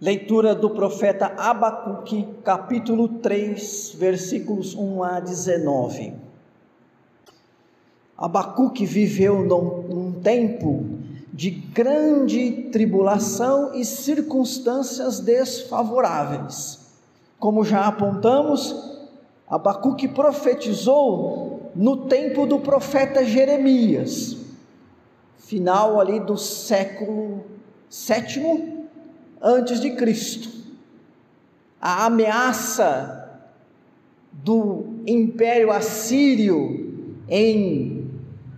Leitura 0.00 0.54
do 0.54 0.70
profeta 0.70 1.26
Abacuque, 1.36 2.26
capítulo 2.42 3.06
3, 3.06 3.96
versículos 3.98 4.74
1 4.74 5.02
a 5.04 5.20
19. 5.20 6.14
Abacuque 8.16 8.86
viveu 8.86 9.44
num, 9.44 10.18
tempo 10.22 10.86
de 11.34 11.50
grande 11.50 12.70
tribulação 12.72 13.74
e 13.74 13.84
circunstâncias 13.84 15.20
desfavoráveis. 15.20 16.78
Como 17.38 17.62
já 17.62 17.86
apontamos, 17.86 18.74
Abacuque 19.46 20.08
profetizou 20.08 21.72
no 21.74 22.06
tempo 22.06 22.46
do 22.46 22.58
profeta 22.58 23.22
Jeremias, 23.22 24.34
final 25.36 26.00
ali 26.00 26.18
do 26.20 26.38
século 26.38 27.44
sétimo 27.90 28.79
antes 29.40 29.80
de 29.80 29.90
Cristo. 29.92 30.50
A 31.80 32.06
ameaça 32.06 33.40
do 34.32 35.02
Império 35.06 35.70
Assírio 35.70 37.14
em 37.28 38.10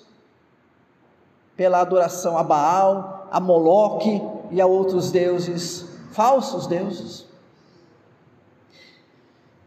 pela 1.55 1.81
adoração 1.81 2.37
a 2.37 2.43
Baal, 2.43 3.16
a 3.31 3.39
Moloque 3.39 4.21
e 4.51 4.61
a 4.61 4.65
outros 4.65 5.11
deuses, 5.11 5.85
falsos 6.11 6.67
deuses. 6.67 7.25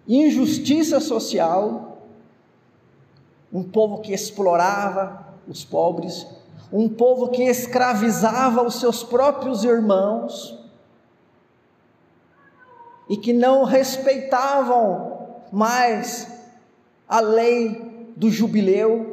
Injustiça 0.06 1.00
social, 1.00 1.98
um 3.53 3.62
povo 3.62 4.00
que 4.00 4.12
explorava 4.12 5.26
os 5.47 5.65
pobres, 5.65 6.26
um 6.72 6.88
povo 6.88 7.28
que 7.28 7.43
escravizava 7.43 8.62
os 8.62 8.81
seus 8.81 9.03
próprios 9.03 9.65
irmãos 9.65 10.59
e 13.09 13.16
que 13.16 13.32
não 13.32 13.65
respeitavam 13.65 15.41
mais 15.53 16.31
a 17.09 17.19
lei 17.19 18.12
do 18.16 18.31
jubileu, 18.31 19.09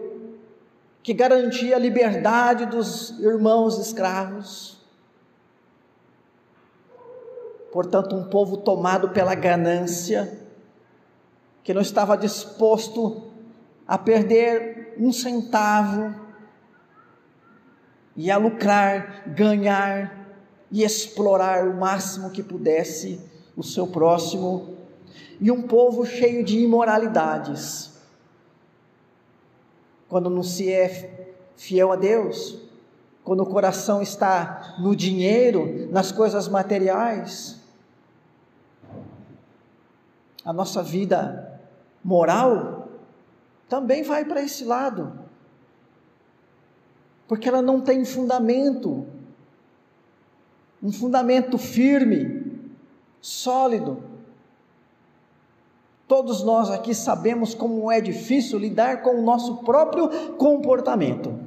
que 1.08 1.14
garantia 1.14 1.78
a 1.78 1.80
liberdade 1.80 2.66
dos 2.66 3.18
irmãos 3.22 3.80
escravos. 3.80 4.78
Portanto, 7.72 8.14
um 8.14 8.26
povo 8.26 8.58
tomado 8.58 9.08
pela 9.12 9.34
ganância, 9.34 10.38
que 11.64 11.74
não 11.74 11.82
estava 11.82 12.18
disposto 12.18 13.32
a 13.88 13.98
perder 13.98 14.96
um 15.00 15.14
centavo 15.14 16.14
e 18.14 18.30
a 18.30 18.36
lucrar, 18.36 19.30
ganhar 19.30 20.28
e 20.70 20.84
explorar 20.84 21.70
o 21.70 21.74
máximo 21.74 22.32
que 22.32 22.44
pudesse 22.44 23.18
o 23.56 23.64
seu 23.64 23.88
próximo, 23.88 24.76
e 25.40 25.50
um 25.50 25.62
povo 25.62 26.06
cheio 26.06 26.44
de 26.44 26.60
imoralidades 26.60 27.97
quando 30.08 30.30
não 30.30 30.44
se 30.44 30.72
é 30.72 31.28
fiel 31.56 31.92
a 31.92 31.96
Deus, 31.96 32.62
quando 33.24 33.42
o 33.44 33.46
coração 33.46 34.02
está 34.02 34.76
no 34.80 34.96
dinheiro, 34.96 35.90
nas 35.92 36.12
coisas 36.12 36.48
materiais. 36.48 37.60
A 40.46 40.54
nossa 40.54 40.82
vida 40.82 41.60
moral 42.02 42.88
também 43.68 44.02
vai 44.02 44.24
para 44.24 44.42
esse 44.42 44.64
lado, 44.64 45.20
porque 47.28 47.50
ela 47.50 47.62
não 47.62 47.82
tem 47.82 48.06
fundamento, 48.06 49.06
um 50.82 50.92
fundamento 50.92 51.58
firme, 51.58 52.72
sólido. 53.20 54.02
Todos 56.08 56.42
nós 56.42 56.70
aqui 56.70 56.96
sabemos 56.96 57.54
como 57.54 57.92
é 57.92 58.00
difícil 58.00 58.58
lidar 58.58 59.02
com 59.02 59.20
o 59.20 59.22
nosso 59.22 59.58
próprio 59.58 60.08
comportamento. 60.38 61.38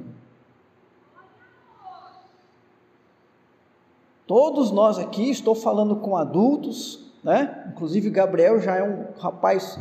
Todos 4.27 4.71
nós 4.71 4.99
aqui, 4.99 5.29
estou 5.29 5.55
falando 5.55 5.95
com 5.95 6.15
adultos, 6.15 7.11
né? 7.23 7.65
Inclusive 7.71 8.09
Gabriel 8.09 8.61
já 8.61 8.75
é 8.75 8.83
um 8.83 9.07
rapaz 9.19 9.79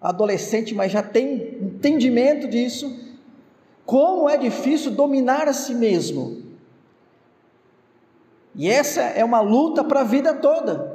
adolescente, 0.00 0.74
mas 0.74 0.92
já 0.92 1.02
tem 1.02 1.56
entendimento 1.60 2.46
disso. 2.46 2.94
Como 3.86 4.28
é 4.28 4.36
difícil 4.36 4.92
dominar 4.92 5.48
a 5.48 5.52
si 5.52 5.74
mesmo. 5.74 6.42
E 8.54 8.68
essa 8.68 9.00
é 9.00 9.24
uma 9.24 9.40
luta 9.40 9.82
para 9.82 10.00
a 10.00 10.04
vida 10.04 10.34
toda. 10.34 10.89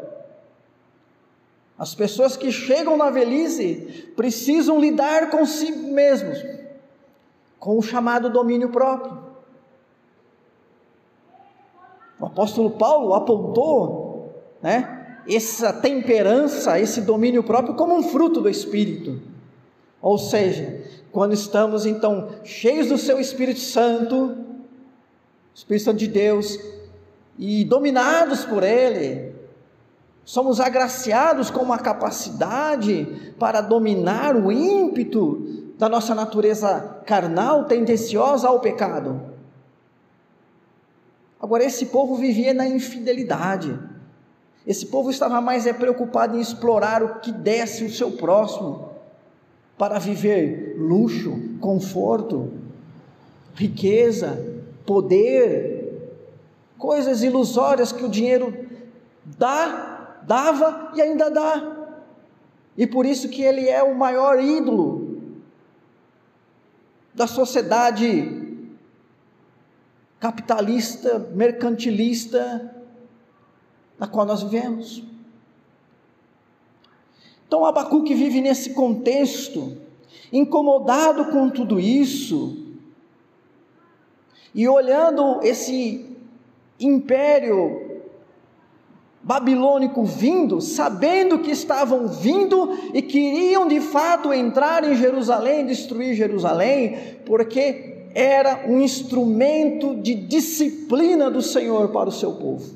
As 1.77 1.93
pessoas 1.93 2.37
que 2.37 2.51
chegam 2.51 2.95
na 2.95 3.09
velhice 3.09 4.11
precisam 4.15 4.79
lidar 4.79 5.29
com 5.29 5.45
si 5.45 5.71
mesmos, 5.71 6.41
com 7.59 7.77
o 7.77 7.81
chamado 7.81 8.29
domínio 8.29 8.69
próprio. 8.69 9.25
O 12.19 12.25
apóstolo 12.25 12.71
Paulo 12.71 13.13
apontou, 13.13 14.33
né, 14.61 15.19
essa 15.27 15.73
temperança, 15.73 16.79
esse 16.79 17.01
domínio 17.01 17.43
próprio 17.43 17.75
como 17.75 17.93
um 17.93 18.03
fruto 18.03 18.39
do 18.39 18.49
espírito. 18.49 19.19
Ou 20.01 20.17
seja, 20.17 20.81
quando 21.11 21.33
estamos 21.33 21.85
então 21.85 22.29
cheios 22.43 22.87
do 22.87 22.97
seu 22.97 23.19
Espírito 23.19 23.59
Santo, 23.59 24.37
Espírito 25.53 25.83
Santo 25.83 25.97
de 25.97 26.07
Deus, 26.07 26.59
e 27.37 27.65
dominados 27.65 28.45
por 28.45 28.63
ele, 28.63 29.34
Somos 30.25 30.59
agraciados 30.59 31.51
com 31.51 31.61
uma 31.61 31.77
capacidade 31.77 33.33
para 33.37 33.61
dominar 33.61 34.35
o 34.35 34.51
ímpeto 34.51 35.73
da 35.77 35.87
nossa 35.87 36.15
natureza 36.15 37.01
carnal, 37.05 37.65
tendenciosa 37.65 38.47
ao 38.47 38.59
pecado. 38.59 39.21
Agora, 41.39 41.63
esse 41.63 41.85
povo 41.87 42.15
vivia 42.15 42.55
na 42.55 42.67
infidelidade. 42.67 43.77
Esse 44.65 44.87
povo 44.87 45.11
estava 45.11 45.39
mais 45.39 45.67
é, 45.67 45.73
preocupado 45.73 46.35
em 46.35 46.41
explorar 46.41 47.03
o 47.03 47.19
que 47.19 47.31
desse 47.31 47.85
o 47.85 47.93
seu 47.93 48.13
próximo, 48.13 48.89
para 49.77 49.99
viver 49.99 50.75
luxo, 50.79 51.37
conforto, 51.59 52.51
riqueza, 53.53 54.43
poder, 54.87 56.15
coisas 56.79 57.21
ilusórias 57.21 57.91
que 57.91 58.03
o 58.03 58.09
dinheiro 58.09 58.51
dá 59.37 59.84
dava 60.25 60.91
e 60.95 61.01
ainda 61.01 61.29
dá. 61.29 61.87
E 62.77 62.85
por 62.85 63.05
isso 63.05 63.29
que 63.29 63.41
ele 63.41 63.67
é 63.67 63.81
o 63.81 63.95
maior 63.95 64.41
ídolo 64.41 65.21
da 67.13 67.27
sociedade 67.27 68.43
capitalista, 70.19 71.19
mercantilista 71.33 72.73
na 73.97 74.07
qual 74.07 74.25
nós 74.25 74.43
vivemos. 74.43 75.03
Então 77.47 77.63
Abacuque 77.63 78.13
vive 78.13 78.41
nesse 78.41 78.73
contexto, 78.73 79.77
incomodado 80.33 81.25
com 81.31 81.49
tudo 81.49 81.79
isso, 81.79 82.65
e 84.53 84.67
olhando 84.67 85.41
esse 85.43 86.17
império 86.79 87.84
babilônico 89.25 90.03
vindo, 90.03 90.61
sabendo 90.61 91.39
que 91.39 91.49
estavam 91.49 92.07
vindo 92.07 92.77
e 92.93 93.01
queriam 93.01 93.67
de 93.67 93.81
fato 93.81 94.31
entrar 94.31 94.83
em 94.83 94.95
Jerusalém, 94.95 95.65
destruir 95.65 96.13
Jerusalém, 96.13 96.95
porque 97.25 98.03
era 98.13 98.65
um 98.67 98.79
instrumento 98.81 99.95
de 99.95 100.13
disciplina 100.13 101.31
do 101.31 101.41
Senhor 101.41 101.89
para 101.89 102.07
o 102.07 102.11
seu 102.11 102.33
povo. 102.33 102.75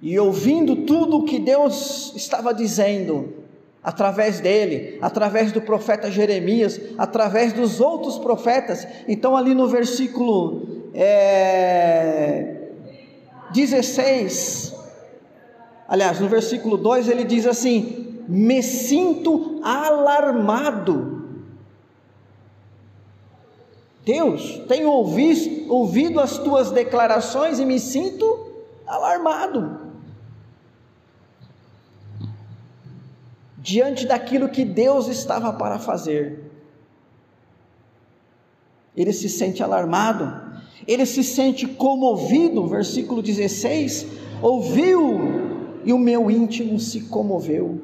E 0.00 0.18
ouvindo 0.18 0.76
tudo 0.76 1.18
o 1.18 1.24
que 1.24 1.38
Deus 1.38 2.10
estava 2.16 2.54
dizendo, 2.54 3.34
através 3.82 4.40
dele, 4.40 4.98
através 5.02 5.52
do 5.52 5.60
profeta 5.60 6.10
Jeremias, 6.10 6.80
através 6.96 7.52
dos 7.52 7.80
outros 7.80 8.18
profetas. 8.18 8.88
Então, 9.06 9.36
ali 9.36 9.54
no 9.54 9.68
versículo 9.68 10.88
é, 10.94 12.63
16, 13.54 14.74
aliás, 15.88 16.20
no 16.20 16.28
versículo 16.28 16.76
2, 16.76 17.08
ele 17.08 17.24
diz 17.24 17.46
assim: 17.46 18.22
Me 18.28 18.62
sinto 18.62 19.60
alarmado. 19.62 21.22
Deus, 24.04 24.60
tenho 24.68 24.90
ouvido, 24.90 25.72
ouvido 25.72 26.20
as 26.20 26.36
tuas 26.36 26.70
declarações 26.70 27.58
e 27.58 27.64
me 27.64 27.80
sinto 27.80 28.52
alarmado. 28.86 29.84
diante 33.64 34.06
daquilo 34.06 34.50
que 34.50 34.62
Deus 34.62 35.08
estava 35.08 35.50
para 35.54 35.78
fazer. 35.78 36.52
Ele 38.94 39.10
se 39.10 39.26
sente 39.26 39.62
alarmado, 39.62 40.43
ele 40.86 41.06
se 41.06 41.24
sente 41.24 41.66
comovido, 41.66 42.66
versículo 42.66 43.22
16: 43.22 44.06
ouviu 44.42 45.20
e 45.84 45.92
o 45.92 45.98
meu 45.98 46.30
íntimo 46.30 46.78
se 46.78 47.02
comoveu. 47.02 47.80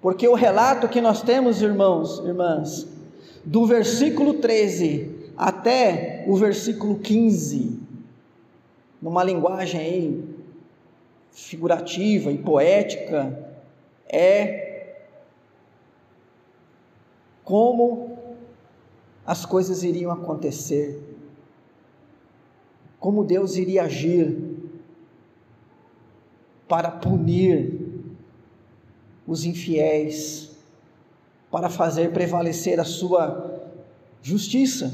Porque 0.00 0.28
o 0.28 0.34
relato 0.34 0.88
que 0.88 1.00
nós 1.00 1.22
temos, 1.22 1.62
irmãos, 1.62 2.18
irmãs, 2.18 2.86
do 3.44 3.64
versículo 3.66 4.34
13 4.34 5.32
até 5.36 6.24
o 6.26 6.36
versículo 6.36 6.98
15, 6.98 7.80
numa 9.00 9.24
linguagem 9.24 9.80
aí 9.80 10.24
figurativa 11.32 12.30
e 12.30 12.38
poética 12.38 13.56
é 14.08 14.94
como 17.42 18.18
as 19.26 19.44
coisas 19.46 19.82
iriam 19.82 20.10
acontecer, 20.10 21.00
como 22.98 23.24
Deus 23.24 23.56
iria 23.56 23.84
agir 23.84 24.36
para 26.68 26.90
punir 26.90 27.80
os 29.26 29.44
infiéis, 29.44 30.50
para 31.50 31.68
fazer 31.68 32.12
prevalecer 32.12 32.80
a 32.80 32.84
sua 32.84 33.60
justiça. 34.22 34.92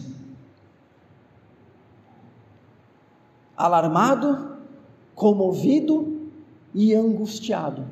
Alarmado, 3.57 4.57
comovido, 5.15 6.21
e 6.75 6.95
angustiado. 6.95 7.87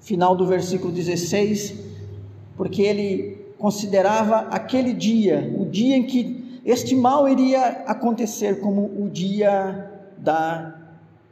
Final 0.00 0.36
do 0.36 0.46
versículo 0.46 0.92
16, 0.92 1.74
porque 2.56 2.82
ele 2.82 3.37
considerava 3.58 4.48
aquele 4.48 4.92
dia, 4.92 5.52
o 5.58 5.66
dia 5.66 5.96
em 5.96 6.06
que 6.06 6.60
este 6.64 6.94
mal 6.94 7.28
iria 7.28 7.60
acontecer, 7.86 8.60
como 8.60 8.82
o 9.02 9.08
dia 9.08 9.90
da 10.16 10.76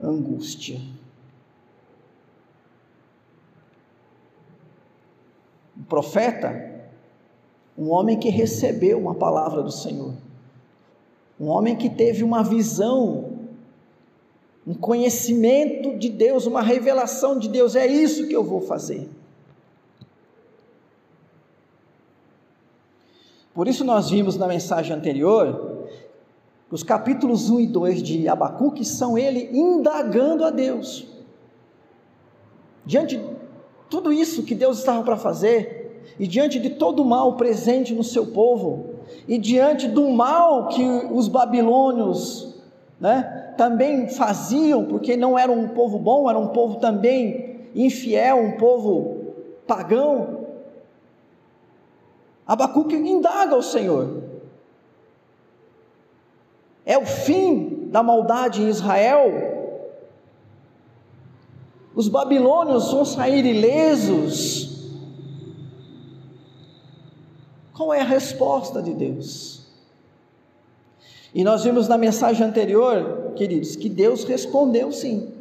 angústia. 0.03 0.81
O 5.79 5.85
profeta, 5.85 6.75
um 7.77 7.91
homem 7.91 8.19
que 8.19 8.29
recebeu 8.29 8.99
uma 8.99 9.15
palavra 9.15 9.63
do 9.63 9.71
Senhor, 9.71 10.15
um 11.39 11.47
homem 11.49 11.77
que 11.77 11.91
teve 11.91 12.25
uma 12.25 12.43
visão 12.43 13.37
um 14.67 14.75
conhecimento 14.75 15.97
de 15.97 16.09
Deus, 16.09 16.45
uma 16.45 16.61
revelação 16.61 17.39
de 17.39 17.49
Deus, 17.49 17.77
é 17.77 17.87
isso 17.87 18.27
que 18.27 18.35
eu 18.35 18.43
vou 18.43 18.61
fazer. 18.61 19.09
Por 23.57 23.67
isso 23.67 23.87
nós 23.87 24.11
vimos 24.11 24.37
na 24.37 24.47
mensagem 24.47 24.95
anterior, 24.95 25.89
os 26.71 26.83
capítulos 26.83 27.49
1 27.49 27.61
e 27.61 27.67
2 27.67 28.03
de 28.03 28.29
Abacuque 28.29 28.85
são 28.85 29.17
ele 29.17 29.49
indagando 29.51 30.45
a 30.45 30.51
Deus. 30.51 31.09
Diante 32.85 33.17
de 33.17 33.25
tudo 33.89 34.13
isso 34.13 34.43
que 34.43 34.55
Deus 34.55 34.81
estava 34.81 35.03
para 35.03 35.17
fazer, 35.17 36.03
e 36.21 36.27
diante 36.27 36.61
de 36.61 36.69
todo 36.69 37.01
o 37.01 37.05
mal 37.07 37.37
presente 37.37 37.95
no 37.95 38.05
seu 38.05 38.27
povo, 38.27 38.91
e 39.27 39.39
diante 39.39 39.89
do 39.89 40.11
mal 40.11 40.69
que 40.69 40.85
os 41.11 41.27
babilônios 41.27 42.61
né, 43.01 43.55
também 43.57 44.07
faziam, 44.11 44.85
porque 44.85 45.17
não 45.17 45.39
era 45.39 45.51
um 45.51 45.69
povo 45.69 45.99
bom, 45.99 46.29
era 46.29 46.39
um 46.39 46.49
povo 46.49 46.77
também 46.79 47.71
infiel, 47.75 48.37
um 48.37 48.59
povo 48.59 49.33
pagão. 49.67 50.46
Abacuque 52.47 52.95
indaga 52.95 53.55
ao 53.55 53.63
Senhor. 53.63 54.23
É 56.85 56.97
o 56.97 57.05
fim 57.05 57.89
da 57.91 58.03
maldade 58.03 58.63
em 58.63 58.69
Israel? 58.69 59.57
Os 61.95 62.09
babilônios 62.09 62.93
vão 62.93 63.05
sair 63.05 63.45
ilesos? 63.45 64.93
Qual 67.75 67.93
é 67.93 68.01
a 68.01 68.05
resposta 68.05 68.81
de 68.81 68.95
Deus? 68.95 69.67
E 71.35 71.43
nós 71.43 71.65
vimos 71.65 71.89
na 71.89 71.99
mensagem 71.99 72.47
anterior, 72.47 73.33
queridos, 73.35 73.75
que 73.75 73.89
Deus 73.89 74.25
respondeu 74.25 74.93
sim. 74.93 75.35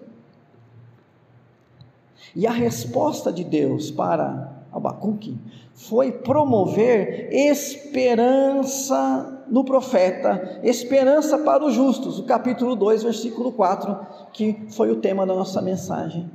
E 2.35 2.47
a 2.47 2.51
resposta 2.51 3.31
de 3.31 3.43
Deus 3.43 3.91
para 3.91 4.54
Abacuque 4.75 5.37
foi 5.73 6.11
promover 6.11 7.29
esperança 7.31 9.43
no 9.47 9.63
profeta, 9.63 10.59
esperança 10.63 11.37
para 11.37 11.63
os 11.63 11.73
justos, 11.73 12.19
o 12.19 12.23
capítulo 12.23 12.75
2, 12.75 13.03
versículo 13.03 13.53
4, 13.53 13.97
que 14.33 14.65
foi 14.69 14.91
o 14.91 14.97
tema 14.97 15.25
da 15.25 15.33
nossa 15.33 15.61
mensagem 15.61 16.29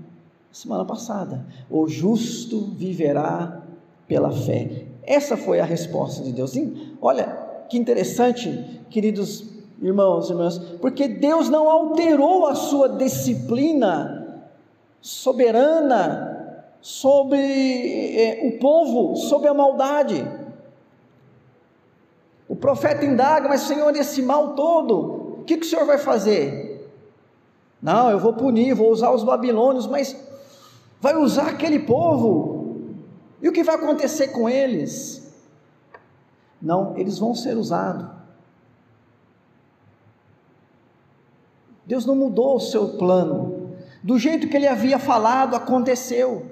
semana 0.51 0.87
passada. 0.87 1.45
O 1.69 1.87
justo 1.87 2.73
viverá 2.77 3.61
pela 4.09 4.33
fé. 4.33 4.87
Essa 5.03 5.37
foi 5.37 5.61
a 5.61 5.65
resposta 5.65 6.23
de 6.23 6.33
Deus. 6.33 6.55
olha, 7.01 7.27
que 7.69 7.77
interessante, 7.77 8.81
queridos 8.89 9.45
irmãos 9.83 10.29
e 10.29 10.33
irmãs, 10.33 10.59
porque 10.81 11.07
Deus 11.07 11.51
não 11.51 11.69
alterou 11.69 12.47
a 12.47 12.55
sua 12.55 12.89
disciplina 12.89 14.45
soberana 15.01 16.30
sobre 16.81 17.37
é, 17.39 18.49
o 18.49 18.59
povo, 18.59 19.17
sobre 19.17 19.49
a 19.49 19.55
maldade. 19.55 20.27
O 22.49 22.57
profeta 22.57 23.05
indaga, 23.05 23.49
mas 23.49 23.63
Senhor, 23.63 23.95
esse 23.95 24.23
mal 24.23 24.55
todo, 24.55 25.41
o 25.41 25.45
que, 25.45 25.57
que 25.57 25.67
o 25.67 25.69
Senhor 25.69 25.87
vai 25.87 25.99
fazer? 25.99 26.91
Não, 27.81 28.11
eu 28.11 28.19
vou 28.19 28.33
punir, 28.33 28.75
vou 28.75 28.91
usar 28.91 29.11
os 29.11 29.23
babilônios, 29.23 29.87
mas 29.87 30.17
vai 31.01 31.17
usar 31.17 31.49
aquele 31.49 31.79
povo, 31.79 32.61
e 33.41 33.49
o 33.49 33.53
que 33.53 33.63
vai 33.63 33.77
acontecer 33.77 34.29
com 34.29 34.49
eles? 34.49 35.33
Não, 36.61 36.97
eles 36.97 37.19
vão 37.19 37.35
ser 37.35 37.57
usados. 37.57 38.07
Deus 41.87 42.05
não 42.05 42.15
mudou 42.15 42.57
o 42.57 42.61
seu 42.61 42.99
plano. 42.99 43.77
Do 44.03 44.19
jeito 44.19 44.49
que 44.49 44.57
ele 44.57 44.67
havia 44.67 44.99
falado, 44.99 45.57
aconteceu. 45.57 46.50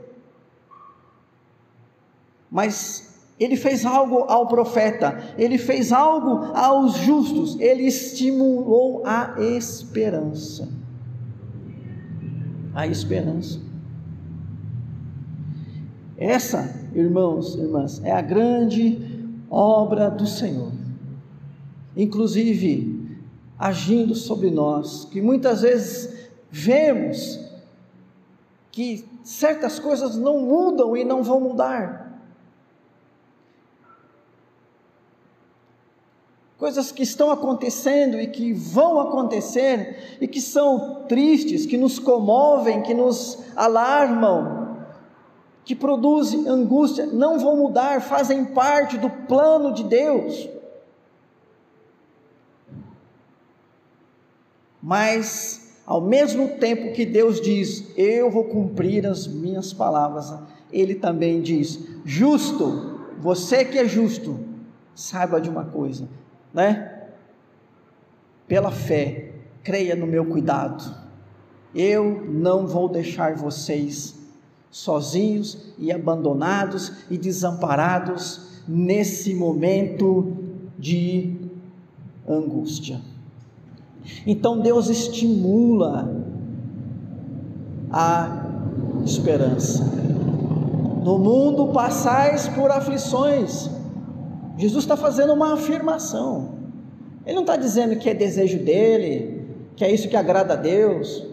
Mas 2.50 3.08
ele 3.38 3.56
fez 3.56 3.86
algo 3.86 4.24
ao 4.28 4.48
profeta, 4.48 5.34
ele 5.38 5.58
fez 5.58 5.92
algo 5.92 6.56
aos 6.56 6.94
justos, 6.98 7.58
ele 7.60 7.84
estimulou 7.84 9.02
a 9.06 9.34
esperança. 9.40 10.68
A 12.74 12.86
esperança. 12.86 13.60
Essa, 16.16 16.74
irmãos, 16.94 17.54
irmãs, 17.54 18.02
é 18.02 18.10
a 18.10 18.20
grande 18.20 18.98
obra 19.48 20.10
do 20.10 20.26
Senhor, 20.26 20.72
inclusive 21.96 22.98
agindo 23.56 24.14
sobre 24.14 24.50
nós, 24.50 25.04
que 25.04 25.20
muitas 25.20 25.62
vezes 25.62 26.28
vemos 26.50 27.38
que 28.72 29.04
certas 29.22 29.78
coisas 29.78 30.16
não 30.16 30.40
mudam 30.40 30.96
e 30.96 31.04
não 31.04 31.22
vão 31.22 31.40
mudar. 31.40 32.07
Coisas 36.58 36.90
que 36.90 37.04
estão 37.04 37.30
acontecendo 37.30 38.18
e 38.18 38.26
que 38.26 38.52
vão 38.52 38.98
acontecer 38.98 40.18
e 40.20 40.26
que 40.26 40.40
são 40.40 41.04
tristes, 41.08 41.64
que 41.64 41.76
nos 41.76 42.00
comovem, 42.00 42.82
que 42.82 42.92
nos 42.92 43.38
alarmam, 43.54 44.76
que 45.64 45.72
produzem 45.72 46.48
angústia, 46.48 47.06
não 47.06 47.38
vão 47.38 47.56
mudar, 47.56 48.02
fazem 48.02 48.44
parte 48.44 48.98
do 48.98 49.08
plano 49.08 49.72
de 49.72 49.84
Deus. 49.84 50.48
Mas, 54.82 55.76
ao 55.86 56.00
mesmo 56.00 56.56
tempo 56.56 56.92
que 56.92 57.06
Deus 57.06 57.40
diz, 57.40 57.84
eu 57.96 58.30
vou 58.32 58.44
cumprir 58.44 59.06
as 59.06 59.28
minhas 59.28 59.72
palavras, 59.72 60.34
Ele 60.72 60.96
também 60.96 61.40
diz: 61.40 61.78
justo, 62.04 62.98
você 63.18 63.64
que 63.64 63.78
é 63.78 63.86
justo, 63.86 64.40
saiba 64.92 65.40
de 65.40 65.48
uma 65.48 65.64
coisa, 65.64 66.08
né? 66.52 67.08
Pela 68.46 68.70
fé, 68.70 69.32
creia 69.62 69.94
no 69.94 70.06
meu 70.06 70.24
cuidado. 70.24 70.94
Eu 71.74 72.24
não 72.26 72.66
vou 72.66 72.88
deixar 72.88 73.34
vocês 73.34 74.16
sozinhos 74.70 75.74
e 75.78 75.92
abandonados 75.92 76.92
e 77.10 77.18
desamparados 77.18 78.62
nesse 78.66 79.34
momento 79.34 80.36
de 80.78 81.36
angústia. 82.26 83.00
Então 84.26 84.60
Deus 84.60 84.88
estimula 84.88 86.10
a 87.90 88.44
esperança. 89.04 89.84
No 91.02 91.18
mundo 91.18 91.68
passais 91.68 92.48
por 92.48 92.70
aflições, 92.70 93.70
Jesus 94.58 94.82
está 94.82 94.96
fazendo 94.96 95.32
uma 95.32 95.54
afirmação. 95.54 96.58
Ele 97.24 97.36
não 97.36 97.42
está 97.42 97.56
dizendo 97.56 97.96
que 97.96 98.10
é 98.10 98.14
desejo 98.14 98.58
dele, 98.58 99.46
que 99.76 99.84
é 99.84 99.92
isso 99.92 100.08
que 100.08 100.16
agrada 100.16 100.54
a 100.54 100.56
Deus. 100.56 101.24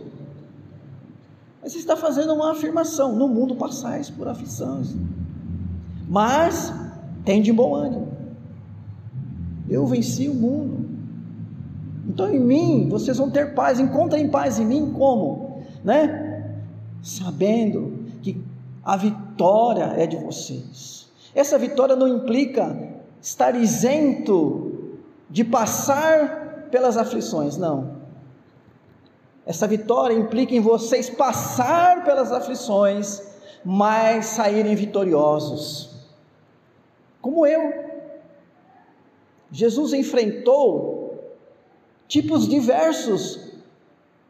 Mas 1.62 1.72
ele 1.72 1.82
está 1.82 1.98
fazendo 1.98 2.34
uma 2.34 2.52
afirmação: 2.52 3.16
no 3.16 3.28
mundo 3.28 3.56
passais 3.56 4.12
por 4.12 4.28
aflições, 4.28 4.96
mas 6.08 6.72
tem 7.26 7.42
de 7.42 7.52
bom 7.52 7.74
ânimo. 7.74 8.10
Eu 9.68 9.88
venci 9.88 10.30
o 10.30 10.34
mundo. 10.36 10.86
Então 12.08 12.32
em 12.32 12.40
mim 12.40 12.88
vocês 12.88 13.18
vão 13.18 13.32
ter 13.32 13.56
paz. 13.56 13.80
Encontrem 13.80 14.30
paz 14.30 14.60
em 14.60 14.66
mim 14.66 14.92
como, 14.92 15.64
né? 15.84 16.54
Sabendo 17.02 18.06
que 18.22 18.40
a 18.84 18.96
vitória 18.96 19.96
é 19.98 20.06
de 20.06 20.18
vocês. 20.18 21.10
Essa 21.34 21.58
vitória 21.58 21.96
não 21.96 22.08
implica 22.08 22.95
estar 23.26 23.56
isento 23.56 25.00
de 25.28 25.44
passar 25.44 26.68
pelas 26.70 26.96
aflições, 26.96 27.58
não. 27.58 27.96
Essa 29.44 29.68
vitória 29.68 30.14
implica 30.14 30.54
em 30.54 30.60
vocês 30.60 31.10
passar 31.10 32.04
pelas 32.04 32.32
aflições, 32.32 33.24
mas 33.64 34.28
saírem 34.28 34.76
vitoriosos. 34.76 35.90
Como 37.20 37.48
eu. 37.48 37.84
Jesus 39.52 39.92
enfrentou 39.92 41.34
tipos 42.08 42.48
diversos 42.48 43.40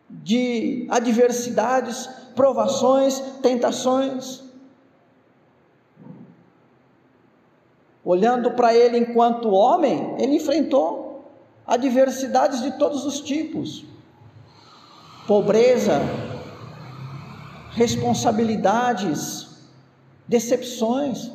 de 0.09 0.87
adversidades, 0.89 2.07
provações, 2.33 3.19
tentações. 3.41 4.44
Olhando 8.05 8.51
para 8.51 8.71
ele 8.75 8.99
enquanto 8.99 9.49
homem, 9.49 10.15
ele 10.19 10.35
enfrentou 10.35 11.25
adversidades 11.65 12.61
de 12.61 12.77
todos 12.77 13.03
os 13.03 13.19
tipos: 13.19 13.83
pobreza, 15.25 15.99
responsabilidades, 17.71 19.57
decepções. 20.27 21.31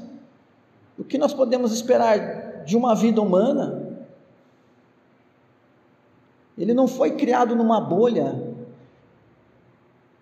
O 0.97 1.03
que 1.03 1.19
nós 1.19 1.35
podemos 1.35 1.73
esperar 1.73 2.63
de 2.65 2.77
uma 2.77 2.95
vida 2.95 3.21
humana? 3.21 3.99
Ele 6.57 6.73
não 6.73 6.87
foi 6.87 7.17
criado 7.17 7.57
numa 7.57 7.81
bolha, 7.81 8.41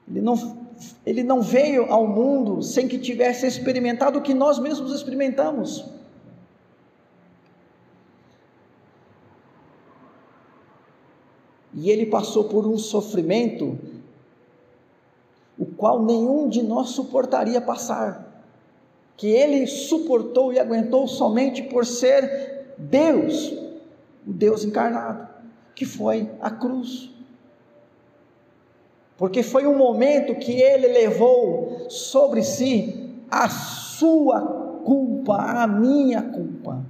ele 0.09 0.23
não, 0.23 0.57
ele 1.05 1.23
não 1.23 1.43
veio 1.43 1.93
ao 1.93 2.07
mundo 2.07 2.63
sem 2.63 2.89
que 2.89 2.97
tivesse 2.97 3.47
experimentado 3.47 4.19
o 4.19 4.23
que 4.23 4.33
nós 4.33 4.59
mesmos 4.59 4.95
experimentamos. 4.95 5.98
E 11.81 11.91
ele 11.91 12.07
passou 12.07 12.45
por 12.45 12.67
um 12.67 12.77
sofrimento 12.77 13.79
o 15.57 15.65
qual 15.65 16.03
nenhum 16.03 16.49
de 16.49 16.61
nós 16.61 16.91
suportaria 16.91 17.61
passar, 17.61 18.45
que 19.17 19.29
ele 19.29 19.65
suportou 19.69 20.53
e 20.53 20.59
aguentou 20.59 21.07
somente 21.07 21.63
por 21.63 21.87
ser 21.87 22.75
Deus, 22.77 23.53
o 24.27 24.33
Deus 24.33 24.65
encarnado, 24.65 25.29
que 25.73 25.85
foi 25.85 26.29
a 26.41 26.51
cruz. 26.51 27.11
Porque 29.17 29.45
foi 29.45 29.65
um 29.65 29.77
momento 29.77 30.35
que 30.35 30.61
ele 30.61 30.89
levou 30.89 31.87
sobre 31.89 32.43
si 32.43 33.15
a 33.31 33.49
sua 33.49 34.41
culpa, 34.85 35.63
a 35.63 35.67
minha 35.69 36.23
culpa. 36.23 36.85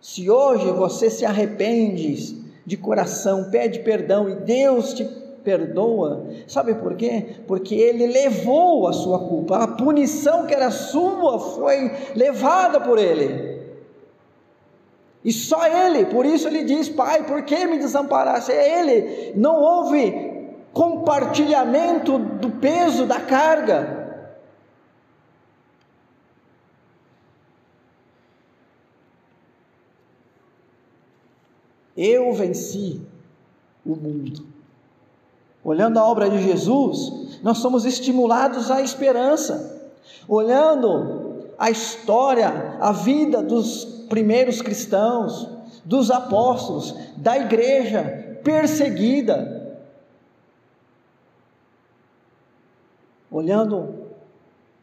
Se 0.00 0.30
hoje 0.30 0.70
você 0.72 1.10
se 1.10 1.26
arrepende 1.26 2.39
de 2.70 2.76
coração, 2.76 3.50
pede 3.50 3.80
perdão 3.80 4.30
e 4.30 4.36
Deus 4.36 4.94
te 4.94 5.04
perdoa. 5.42 6.28
Sabe 6.46 6.72
por 6.74 6.94
quê? 6.94 7.26
Porque 7.44 7.74
ele 7.74 8.06
levou 8.06 8.86
a 8.86 8.92
sua 8.92 9.18
culpa. 9.18 9.56
A 9.56 9.66
punição 9.66 10.46
que 10.46 10.54
era 10.54 10.70
sua 10.70 11.40
foi 11.40 11.90
levada 12.14 12.80
por 12.80 12.96
ele. 12.96 13.58
E 15.24 15.32
só 15.32 15.66
ele, 15.66 16.06
por 16.06 16.24
isso 16.24 16.46
ele 16.46 16.62
diz: 16.62 16.88
Pai, 16.88 17.24
por 17.24 17.42
que 17.42 17.66
me 17.66 17.76
desamparaste? 17.76 18.52
É 18.52 18.80
ele. 18.80 19.32
Não 19.34 19.60
houve 19.60 20.46
compartilhamento 20.72 22.20
do 22.20 22.50
peso 22.50 23.04
da 23.04 23.18
carga. 23.18 23.99
Eu 32.02 32.32
venci 32.32 32.98
o 33.84 33.94
mundo. 33.94 34.42
Olhando 35.62 35.98
a 35.98 36.04
obra 36.06 36.30
de 36.30 36.42
Jesus, 36.42 37.38
nós 37.42 37.58
somos 37.58 37.84
estimulados 37.84 38.70
à 38.70 38.80
esperança. 38.80 39.92
Olhando 40.26 41.50
a 41.58 41.70
história, 41.70 42.78
a 42.80 42.90
vida 42.90 43.42
dos 43.42 43.84
primeiros 44.08 44.62
cristãos, 44.62 45.46
dos 45.84 46.10
apóstolos, 46.10 46.94
da 47.18 47.36
igreja 47.36 48.40
perseguida. 48.42 49.78
Olhando 53.30 54.06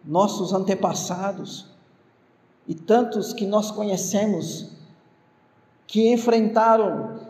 nossos 0.06 0.54
antepassados 0.54 1.66
e 2.68 2.76
tantos 2.76 3.34
que 3.34 3.48
nós 3.48 3.72
conhecemos 3.72 4.77
que 5.88 6.12
enfrentaram 6.12 7.22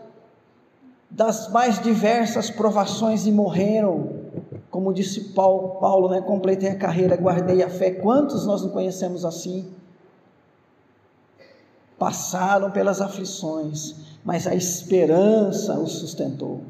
das 1.08 1.48
mais 1.48 1.80
diversas 1.80 2.50
provações 2.50 3.26
e 3.26 3.32
morreram. 3.32 4.18
Como 4.70 4.92
disse 4.92 5.32
Paulo, 5.32 5.80
Paulo 5.80 6.08
né? 6.10 6.20
completei 6.20 6.68
a 6.68 6.76
carreira, 6.76 7.16
guardei 7.16 7.62
a 7.62 7.70
fé. 7.70 7.92
Quantos 7.92 8.44
nós 8.44 8.62
não 8.62 8.70
conhecemos 8.70 9.24
assim? 9.24 9.72
Passaram 11.98 12.70
pelas 12.70 13.00
aflições, 13.00 13.94
mas 14.24 14.46
a 14.46 14.54
esperança 14.54 15.78
os 15.78 15.92
sustentou. 15.92 16.60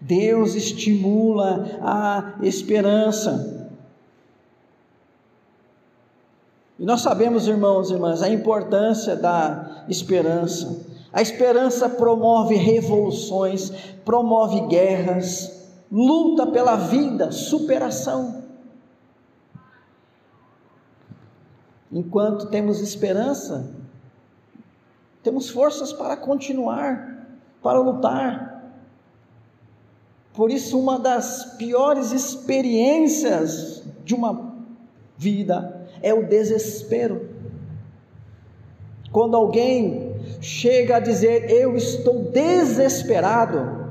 Deus 0.00 0.54
estimula 0.54 1.78
a 1.80 2.34
esperança. 2.42 3.70
E 6.78 6.84
nós 6.84 7.00
sabemos, 7.00 7.46
irmãos 7.46 7.90
e 7.90 7.94
irmãs, 7.94 8.22
a 8.22 8.28
importância 8.28 9.16
da 9.16 9.84
esperança. 9.88 10.95
A 11.12 11.22
esperança 11.22 11.88
promove 11.88 12.56
revoluções, 12.56 13.70
promove 14.04 14.66
guerras, 14.66 15.56
luta 15.90 16.46
pela 16.46 16.76
vida, 16.76 17.30
superação. 17.32 18.44
Enquanto 21.90 22.46
temos 22.46 22.80
esperança, 22.80 23.72
temos 25.22 25.48
forças 25.48 25.92
para 25.92 26.16
continuar, 26.16 27.26
para 27.62 27.80
lutar. 27.80 28.72
Por 30.34 30.50
isso, 30.50 30.78
uma 30.78 30.98
das 30.98 31.56
piores 31.56 32.12
experiências 32.12 33.82
de 34.04 34.14
uma 34.14 34.54
vida 35.16 35.88
é 36.02 36.12
o 36.12 36.28
desespero. 36.28 37.30
Quando 39.10 39.34
alguém 39.34 40.05
chega 40.40 40.96
a 40.96 41.00
dizer, 41.00 41.50
Eu 41.50 41.76
estou 41.76 42.30
desesperado, 42.30 43.86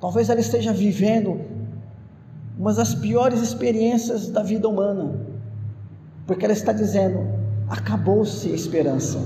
talvez 0.00 0.28
ela 0.28 0.40
esteja 0.40 0.72
vivendo 0.72 1.40
uma 2.58 2.74
das 2.74 2.94
piores 2.94 3.40
experiências 3.40 4.28
da 4.28 4.42
vida 4.42 4.68
humana, 4.68 5.18
porque 6.26 6.44
ela 6.44 6.52
está 6.54 6.72
dizendo: 6.72 7.26
acabou-se 7.68 8.50
a 8.50 8.54
esperança. 8.54 9.18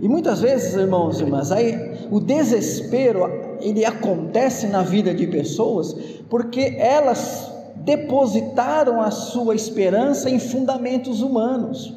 E 0.00 0.08
muitas 0.08 0.40
vezes, 0.40 0.74
irmãos 0.74 1.20
e 1.20 1.22
irmãs, 1.22 1.50
aí 1.50 2.08
o 2.10 2.20
desespero 2.20 3.20
ele 3.60 3.84
acontece 3.84 4.66
na 4.66 4.82
vida 4.82 5.14
de 5.14 5.26
pessoas 5.26 5.94
porque 6.28 6.76
elas 6.78 7.53
depositaram 7.84 9.00
a 9.00 9.10
sua 9.10 9.54
esperança 9.54 10.30
em 10.30 10.38
fundamentos 10.38 11.20
humanos. 11.20 11.92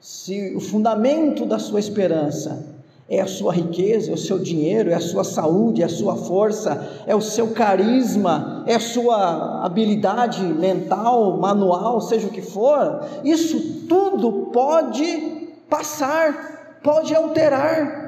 Se 0.00 0.54
o 0.56 0.60
fundamento 0.60 1.44
da 1.44 1.58
sua 1.58 1.78
esperança 1.78 2.66
é 3.08 3.20
a 3.20 3.26
sua 3.26 3.52
riqueza, 3.52 4.10
é 4.10 4.14
o 4.14 4.16
seu 4.16 4.38
dinheiro, 4.38 4.90
é 4.90 4.94
a 4.94 5.00
sua 5.00 5.24
saúde, 5.24 5.82
é 5.82 5.84
a 5.84 5.88
sua 5.88 6.16
força, 6.16 7.02
é 7.06 7.14
o 7.14 7.20
seu 7.20 7.48
carisma, 7.48 8.64
é 8.66 8.76
a 8.76 8.80
sua 8.80 9.64
habilidade 9.64 10.42
mental, 10.42 11.36
manual, 11.36 12.00
seja 12.00 12.28
o 12.28 12.30
que 12.30 12.40
for, 12.40 13.04
isso 13.22 13.86
tudo 13.86 14.50
pode 14.52 15.48
passar, 15.68 16.78
pode 16.82 17.14
alterar. 17.14 17.99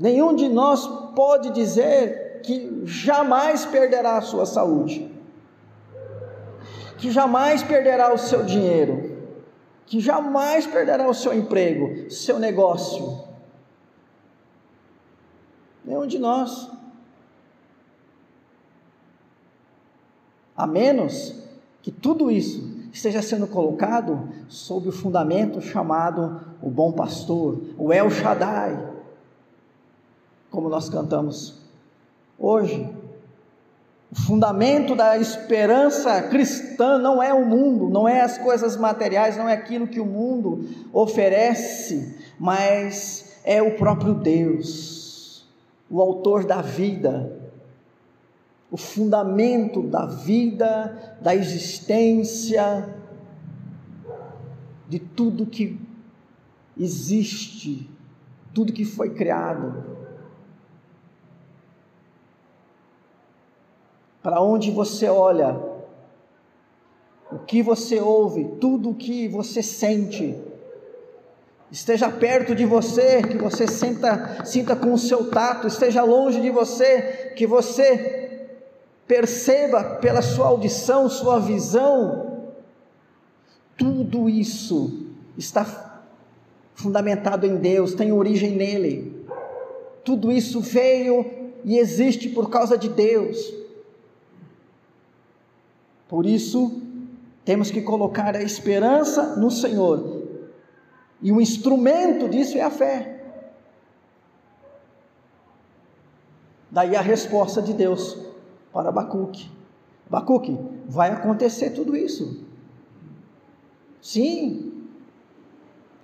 Nenhum 0.00 0.34
de 0.34 0.48
nós 0.48 0.86
pode 1.14 1.50
dizer 1.50 2.40
que 2.42 2.86
jamais 2.86 3.66
perderá 3.66 4.16
a 4.16 4.22
sua 4.22 4.46
saúde, 4.46 5.14
que 6.96 7.10
jamais 7.10 7.62
perderá 7.62 8.10
o 8.10 8.16
seu 8.16 8.42
dinheiro, 8.42 9.18
que 9.84 10.00
jamais 10.00 10.66
perderá 10.66 11.06
o 11.06 11.12
seu 11.12 11.34
emprego, 11.34 12.10
seu 12.10 12.38
negócio. 12.38 13.22
Nenhum 15.84 16.06
de 16.06 16.18
nós. 16.18 16.70
A 20.56 20.66
menos 20.66 21.34
que 21.82 21.90
tudo 21.90 22.30
isso 22.30 22.88
esteja 22.90 23.20
sendo 23.20 23.46
colocado 23.46 24.30
sob 24.48 24.88
o 24.88 24.92
fundamento 24.92 25.60
chamado 25.60 26.40
o 26.62 26.70
bom 26.70 26.90
pastor, 26.90 27.60
o 27.76 27.92
El 27.92 28.08
Shaddai, 28.10 28.89
como 30.50 30.68
nós 30.68 30.88
cantamos 30.88 31.60
hoje. 32.38 32.88
O 34.10 34.16
fundamento 34.16 34.96
da 34.96 35.16
esperança 35.16 36.20
cristã 36.22 36.98
não 36.98 37.22
é 37.22 37.32
o 37.32 37.46
mundo, 37.46 37.88
não 37.88 38.08
é 38.08 38.20
as 38.20 38.38
coisas 38.38 38.76
materiais, 38.76 39.36
não 39.36 39.48
é 39.48 39.52
aquilo 39.52 39.86
que 39.86 40.00
o 40.00 40.06
mundo 40.06 40.64
oferece, 40.92 42.18
mas 42.38 43.38
é 43.44 43.62
o 43.62 43.76
próprio 43.76 44.14
Deus, 44.14 45.46
o 45.88 46.00
autor 46.00 46.44
da 46.44 46.60
vida, 46.60 47.38
o 48.68 48.76
fundamento 48.76 49.80
da 49.82 50.06
vida, 50.06 51.16
da 51.20 51.34
existência, 51.34 52.88
de 54.88 54.98
tudo 54.98 55.46
que 55.46 55.78
existe, 56.76 57.88
tudo 58.52 58.72
que 58.72 58.84
foi 58.84 59.10
criado. 59.10 59.89
Para 64.22 64.40
onde 64.40 64.70
você 64.70 65.08
olha, 65.08 65.58
o 67.32 67.38
que 67.38 67.62
você 67.62 68.00
ouve, 68.00 68.44
tudo 68.60 68.90
o 68.90 68.94
que 68.94 69.28
você 69.28 69.62
sente, 69.62 70.36
esteja 71.70 72.10
perto 72.10 72.54
de 72.54 72.64
você, 72.64 73.22
que 73.22 73.38
você 73.38 73.66
sinta, 73.66 74.44
sinta 74.44 74.74
com 74.74 74.92
o 74.92 74.98
seu 74.98 75.30
tato, 75.30 75.66
esteja 75.66 76.02
longe 76.02 76.40
de 76.40 76.50
você, 76.50 77.32
que 77.36 77.46
você 77.46 78.48
perceba 79.06 79.82
pela 79.96 80.22
sua 80.22 80.46
audição, 80.46 81.08
sua 81.08 81.38
visão, 81.38 82.48
tudo 83.76 84.28
isso 84.28 85.06
está 85.38 85.64
fundamentado 86.74 87.46
em 87.46 87.56
Deus, 87.56 87.94
tem 87.94 88.12
origem 88.12 88.52
nele. 88.52 89.24
Tudo 90.04 90.30
isso 90.32 90.60
veio 90.60 91.24
e 91.64 91.78
existe 91.78 92.28
por 92.28 92.50
causa 92.50 92.76
de 92.76 92.88
Deus. 92.88 93.59
Por 96.10 96.26
isso, 96.26 96.82
temos 97.44 97.70
que 97.70 97.80
colocar 97.80 98.34
a 98.34 98.42
esperança 98.42 99.36
no 99.36 99.48
Senhor. 99.48 100.26
E 101.22 101.30
o 101.30 101.40
instrumento 101.40 102.28
disso 102.28 102.58
é 102.58 102.62
a 102.62 102.70
fé. 102.70 103.22
Daí 106.68 106.96
a 106.96 107.00
resposta 107.00 107.62
de 107.62 107.72
Deus 107.72 108.18
para 108.72 108.88
Abacuque: 108.88 109.48
Abacuque, 110.08 110.58
vai 110.84 111.12
acontecer 111.12 111.70
tudo 111.70 111.96
isso. 111.96 112.44
Sim, 114.02 114.72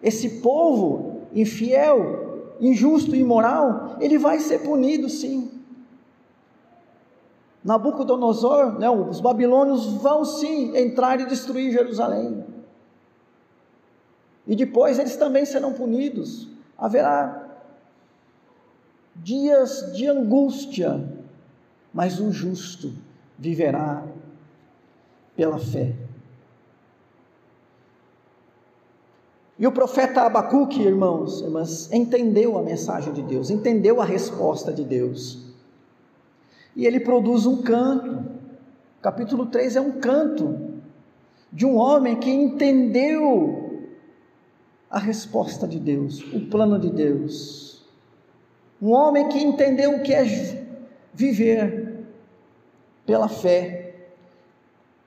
esse 0.00 0.40
povo 0.40 1.22
infiel, 1.34 2.54
injusto 2.60 3.16
e 3.16 3.20
imoral, 3.20 3.96
ele 4.00 4.18
vai 4.18 4.38
ser 4.38 4.60
punido, 4.60 5.08
sim. 5.08 5.55
Nabucodonosor, 7.66 8.78
né, 8.78 8.88
os 8.88 9.20
babilônios 9.20 9.86
vão 9.94 10.24
sim 10.24 10.76
entrar 10.76 11.20
e 11.20 11.26
destruir 11.26 11.72
Jerusalém. 11.72 12.44
E 14.46 14.54
depois 14.54 15.00
eles 15.00 15.16
também 15.16 15.44
serão 15.44 15.72
punidos. 15.72 16.48
Haverá 16.78 17.44
dias 19.16 19.92
de 19.96 20.06
angústia, 20.06 21.04
mas 21.92 22.20
o 22.20 22.30
justo 22.30 22.92
viverá 23.36 24.04
pela 25.34 25.58
fé. 25.58 25.92
E 29.58 29.66
o 29.66 29.72
profeta 29.72 30.20
Abacuque, 30.20 30.82
irmãos, 30.82 31.40
irmãs, 31.40 31.90
entendeu 31.92 32.56
a 32.56 32.62
mensagem 32.62 33.12
de 33.12 33.22
Deus, 33.22 33.50
entendeu 33.50 34.00
a 34.00 34.04
resposta 34.04 34.72
de 34.72 34.84
Deus. 34.84 35.45
E 36.76 36.86
ele 36.86 37.00
produz 37.00 37.46
um 37.46 37.62
canto. 37.62 38.22
Capítulo 39.00 39.46
3 39.46 39.76
é 39.76 39.80
um 39.80 39.92
canto 39.92 40.76
de 41.50 41.64
um 41.64 41.76
homem 41.76 42.16
que 42.16 42.30
entendeu 42.30 43.88
a 44.90 44.98
resposta 44.98 45.66
de 45.66 45.80
Deus, 45.80 46.20
o 46.34 46.46
plano 46.48 46.78
de 46.78 46.90
Deus. 46.90 47.82
Um 48.80 48.90
homem 48.90 49.26
que 49.28 49.38
entendeu 49.38 49.96
o 49.96 50.02
que 50.02 50.12
é 50.12 50.24
viver 51.14 52.04
pela 53.06 53.28
fé. 53.28 53.94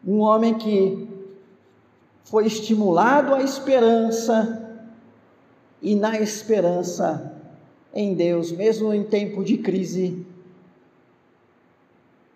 Um 0.05 0.19
homem 0.19 0.55
que 0.55 1.07
foi 2.23 2.47
estimulado 2.47 3.35
à 3.35 3.43
esperança 3.43 4.81
e 5.81 5.93
na 5.95 6.19
esperança 6.19 7.35
em 7.93 8.15
Deus, 8.15 8.51
mesmo 8.51 8.91
em 8.91 9.03
tempo 9.03 9.43
de 9.43 9.57
crise 9.57 10.25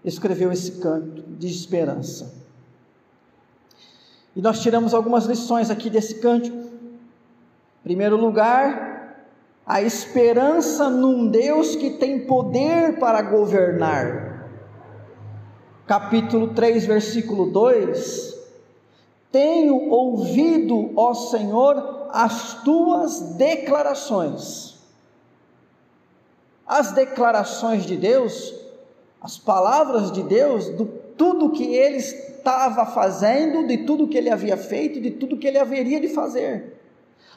escreveu 0.03 0.51
esse 0.51 0.73
canto 0.73 1.21
de 1.21 1.47
esperança. 1.47 2.33
E 4.35 4.41
nós 4.41 4.61
tiramos 4.61 4.93
algumas 4.93 5.25
lições 5.25 5.69
aqui 5.69 5.89
desse 5.89 6.15
cântico. 6.15 6.57
Em 6.57 7.83
primeiro 7.83 8.17
lugar, 8.17 9.15
a 9.65 9.81
esperança 9.81 10.89
num 10.89 11.27
Deus 11.27 11.75
que 11.75 11.91
tem 11.91 12.25
poder 12.25 12.99
para 12.99 13.21
governar. 13.21 14.49
Capítulo 15.85 16.53
3, 16.53 16.85
versículo 16.85 17.51
2: 17.51 18.35
Tenho 19.31 19.89
ouvido, 19.89 20.91
ó 20.95 21.13
Senhor, 21.13 22.07
as 22.11 22.61
tuas 22.63 23.35
declarações. 23.35 24.73
As 26.65 26.91
declarações 26.93 27.85
de 27.85 27.97
Deus 27.97 28.62
as 29.23 29.37
palavras 29.37 30.11
de 30.11 30.21
Deus, 30.21 30.65
de 30.75 30.85
tudo 31.17 31.51
que 31.51 31.63
ele 31.63 31.95
estava 31.95 32.85
fazendo, 32.85 33.65
de 33.65 33.77
tudo 33.77 34.07
que 34.09 34.17
ele 34.17 34.29
havia 34.29 34.57
feito, 34.57 34.99
de 34.99 35.11
tudo 35.11 35.37
que 35.37 35.47
ele 35.47 35.57
haveria 35.57 36.01
de 36.01 36.09
fazer. 36.09 36.73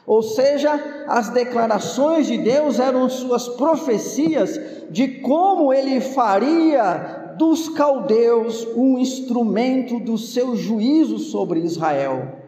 Ou 0.05 0.21
seja, 0.21 1.05
as 1.07 1.29
declarações 1.29 2.27
de 2.27 2.37
Deus 2.37 2.77
eram 2.77 3.09
suas 3.09 3.47
profecias 3.47 4.59
de 4.89 5.19
como 5.19 5.73
ele 5.73 6.01
faria 6.01 7.35
dos 7.37 7.69
caldeus 7.69 8.67
um 8.75 8.97
instrumento 8.97 9.97
do 9.99 10.17
seu 10.17 10.57
juízo 10.57 11.17
sobre 11.19 11.61
Israel. 11.61 12.39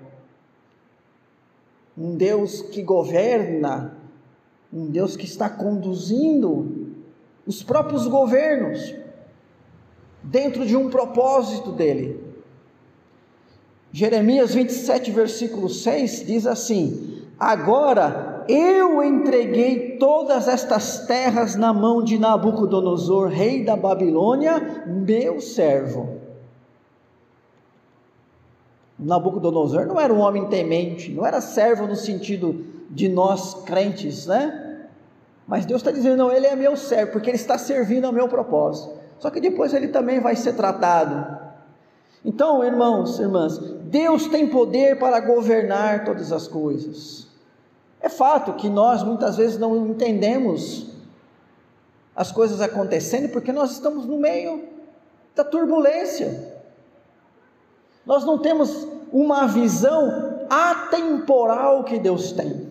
Um 1.97 2.15
Deus 2.15 2.61
que 2.61 2.81
governa, 2.81 3.97
um 4.71 4.85
Deus 4.87 5.15
que 5.15 5.25
está 5.25 5.49
conduzindo 5.49 6.89
os 7.45 7.63
próprios 7.63 8.05
governos 8.07 8.98
dentro 10.23 10.65
de 10.65 10.75
um 10.75 10.89
propósito 10.89 11.71
dele. 11.71 12.23
Jeremias 13.91 14.53
27, 14.53 15.11
versículo 15.11 15.69
6 15.69 16.25
diz 16.25 16.45
assim: 16.45 17.23
Agora 17.39 18.45
eu 18.47 19.03
entreguei 19.03 19.97
todas 19.97 20.47
estas 20.47 21.05
terras 21.07 21.55
na 21.55 21.73
mão 21.73 22.03
de 22.03 22.17
Nabucodonosor, 22.17 23.29
rei 23.29 23.63
da 23.63 23.75
Babilônia, 23.75 24.83
meu 24.85 25.39
servo. 25.39 26.19
Nabucodonosor 28.97 29.85
não 29.85 29.99
era 29.99 30.13
um 30.13 30.19
homem 30.19 30.45
temente, 30.47 31.11
não 31.11 31.25
era 31.25 31.39
servo 31.39 31.87
no 31.87 31.95
sentido 31.95 32.65
de 32.89 33.07
nós 33.07 33.53
crentes, 33.63 34.25
né? 34.25 34.87
Mas 35.47 35.65
Deus 35.65 35.81
está 35.81 35.89
dizendo, 35.89 36.17
não, 36.17 36.31
ele 36.31 36.45
é 36.45 36.55
meu 36.55 36.75
servo, 36.75 37.13
porque 37.13 37.29
ele 37.29 37.37
está 37.37 37.57
servindo 37.57 38.05
ao 38.05 38.13
meu 38.13 38.27
propósito. 38.27 38.99
Só 39.19 39.29
que 39.29 39.41
depois 39.41 39.73
ele 39.73 39.89
também 39.89 40.19
vai 40.19 40.35
ser 40.35 40.53
tratado. 40.53 41.37
Então, 42.23 42.63
irmãos, 42.63 43.19
irmãs, 43.19 43.57
Deus 43.57 44.27
tem 44.27 44.47
poder 44.47 44.97
para 44.97 45.19
governar 45.19 46.05
todas 46.05 46.31
as 46.31 46.47
coisas. 46.47 47.27
É 48.01 48.09
fato 48.09 48.53
que 48.53 48.69
nós 48.69 49.03
muitas 49.03 49.35
vezes 49.37 49.57
não 49.57 49.75
entendemos 49.87 50.87
as 52.15 52.31
coisas 52.31 52.61
acontecendo 52.61 53.29
porque 53.29 53.51
nós 53.51 53.71
estamos 53.71 54.05
no 54.05 54.17
meio 54.17 54.67
da 55.35 55.43
turbulência. 55.43 56.57
Nós 58.05 58.25
não 58.25 58.37
temos 58.37 58.87
uma 59.11 59.47
visão 59.47 60.45
atemporal 60.49 61.83
que 61.83 61.99
Deus 61.99 62.31
tem. 62.31 62.69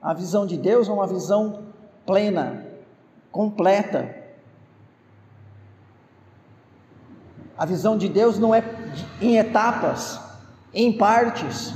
A 0.00 0.14
visão 0.14 0.46
de 0.46 0.56
Deus 0.56 0.88
é 0.88 0.92
uma 0.92 1.06
visão 1.06 1.64
plena, 2.06 2.65
completa. 3.36 4.16
A 7.58 7.66
visão 7.66 7.98
de 7.98 8.08
Deus 8.08 8.38
não 8.38 8.54
é 8.54 8.64
em 9.20 9.36
etapas 9.36 10.18
em 10.72 10.90
partes, 10.90 11.74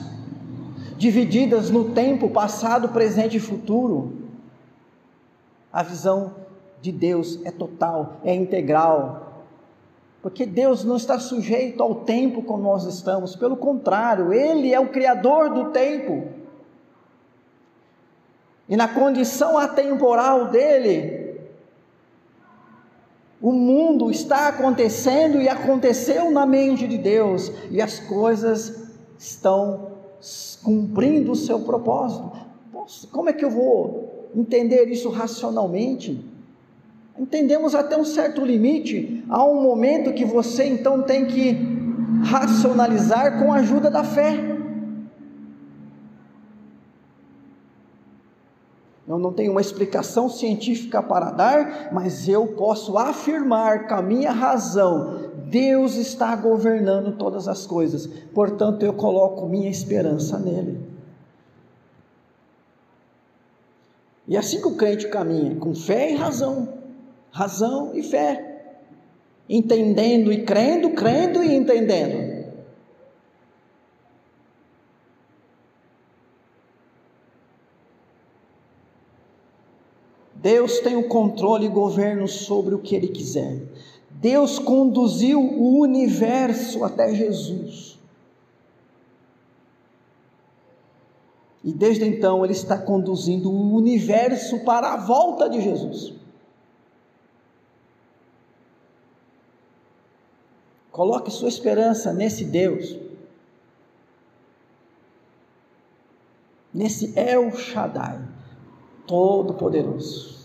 divididas 0.97 1.69
no 1.69 1.91
tempo 1.91 2.31
passado, 2.31 2.89
presente 2.89 3.37
e 3.37 3.41
futuro. 3.41 4.31
A 5.71 5.83
visão 5.83 6.35
de 6.81 6.91
Deus 6.91 7.39
é 7.45 7.51
total, 7.51 8.17
é 8.25 8.35
integral. 8.35 9.45
Porque 10.23 10.47
Deus 10.47 10.83
não 10.83 10.97
está 10.97 11.19
sujeito 11.19 11.83
ao 11.83 11.95
tempo 11.95 12.43
como 12.43 12.63
nós 12.63 12.85
estamos, 12.85 13.37
pelo 13.37 13.57
contrário, 13.57 14.33
Ele 14.33 14.73
é 14.73 14.81
o 14.81 14.89
Criador 14.89 15.51
do 15.51 15.71
tempo. 15.71 16.29
E 18.67 18.77
na 18.77 18.89
condição 18.89 19.59
atemporal 19.59 20.47
dele, 20.47 21.20
o 23.41 23.53
mundo 23.53 24.11
está 24.11 24.49
acontecendo 24.49 25.41
e 25.41 25.49
aconteceu 25.49 26.31
na 26.31 26.45
mente 26.45 26.87
de 26.87 26.99
Deus, 26.99 27.51
e 27.71 27.81
as 27.81 27.99
coisas 27.99 28.91
estão 29.19 29.89
cumprindo 30.63 31.33
o 31.33 31.37
seu 31.37 31.61
propósito. 31.61 32.31
Poxa, 32.71 33.07
como 33.11 33.31
é 33.31 33.33
que 33.33 33.45
eu 33.45 33.51
vou 33.51 34.29
entender 34.35 34.89
isso 34.89 35.09
racionalmente? 35.09 36.23
Entendemos 37.19 37.75
até 37.75 37.97
um 37.97 38.05
certo 38.05 38.45
limite, 38.45 39.25
há 39.29 39.45
um 39.45 39.63
momento 39.63 40.13
que 40.13 40.25
você 40.25 40.65
então 40.65 41.03
tem 41.03 41.27
que 41.27 41.57
racionalizar 42.25 43.39
com 43.39 43.53
a 43.53 43.57
ajuda 43.57 43.91
da 43.91 44.05
fé. 44.05 44.50
Eu 49.11 49.19
não 49.19 49.33
tenho 49.33 49.51
uma 49.51 49.61
explicação 49.61 50.29
científica 50.29 51.03
para 51.03 51.33
dar, 51.33 51.93
mas 51.93 52.29
eu 52.29 52.47
posso 52.47 52.97
afirmar 52.97 53.89
com 53.89 53.95
a 53.95 54.03
minha 54.03 54.31
razão: 54.31 55.33
Deus 55.49 55.97
está 55.97 56.37
governando 56.37 57.17
todas 57.19 57.49
as 57.49 57.67
coisas, 57.67 58.07
portanto 58.33 58.85
eu 58.85 58.93
coloco 58.93 59.49
minha 59.49 59.69
esperança 59.69 60.39
nele. 60.39 60.79
E 64.29 64.37
assim 64.37 64.61
que 64.61 64.69
o 64.69 64.77
crente 64.77 65.09
caminha, 65.09 65.57
com 65.57 65.75
fé 65.75 66.13
e 66.13 66.15
razão, 66.15 66.69
razão 67.33 67.91
e 67.93 68.05
fé, 68.05 68.77
entendendo 69.49 70.33
e 70.33 70.45
crendo, 70.45 70.91
crendo 70.91 71.43
e 71.43 71.53
entendendo. 71.53 72.30
Deus 80.43 80.81
tem 80.81 80.97
o 80.97 81.07
controle 81.07 81.67
e 81.67 81.69
governo 81.69 82.27
sobre 82.27 82.75
o 82.75 82.79
que 82.79 82.95
Ele 82.95 83.09
quiser. 83.09 83.61
Deus 84.09 84.59
conduziu 84.59 85.39
o 85.39 85.79
universo 85.79 86.83
até 86.83 87.15
Jesus. 87.15 87.99
E 91.63 91.73
desde 91.73 92.07
então 92.07 92.43
Ele 92.43 92.55
está 92.55 92.79
conduzindo 92.79 93.51
o 93.51 93.75
universo 93.75 94.61
para 94.61 94.95
a 94.95 94.97
volta 94.97 95.49
de 95.49 95.61
Jesus. 95.61 96.15
Coloque 100.91 101.31
sua 101.31 101.49
esperança 101.49 102.15
nesse 102.15 102.45
Deus, 102.45 102.99
nesse 106.73 107.13
El 107.15 107.53
Shaddai 107.53 108.40
Todo-Poderoso. 109.11 110.39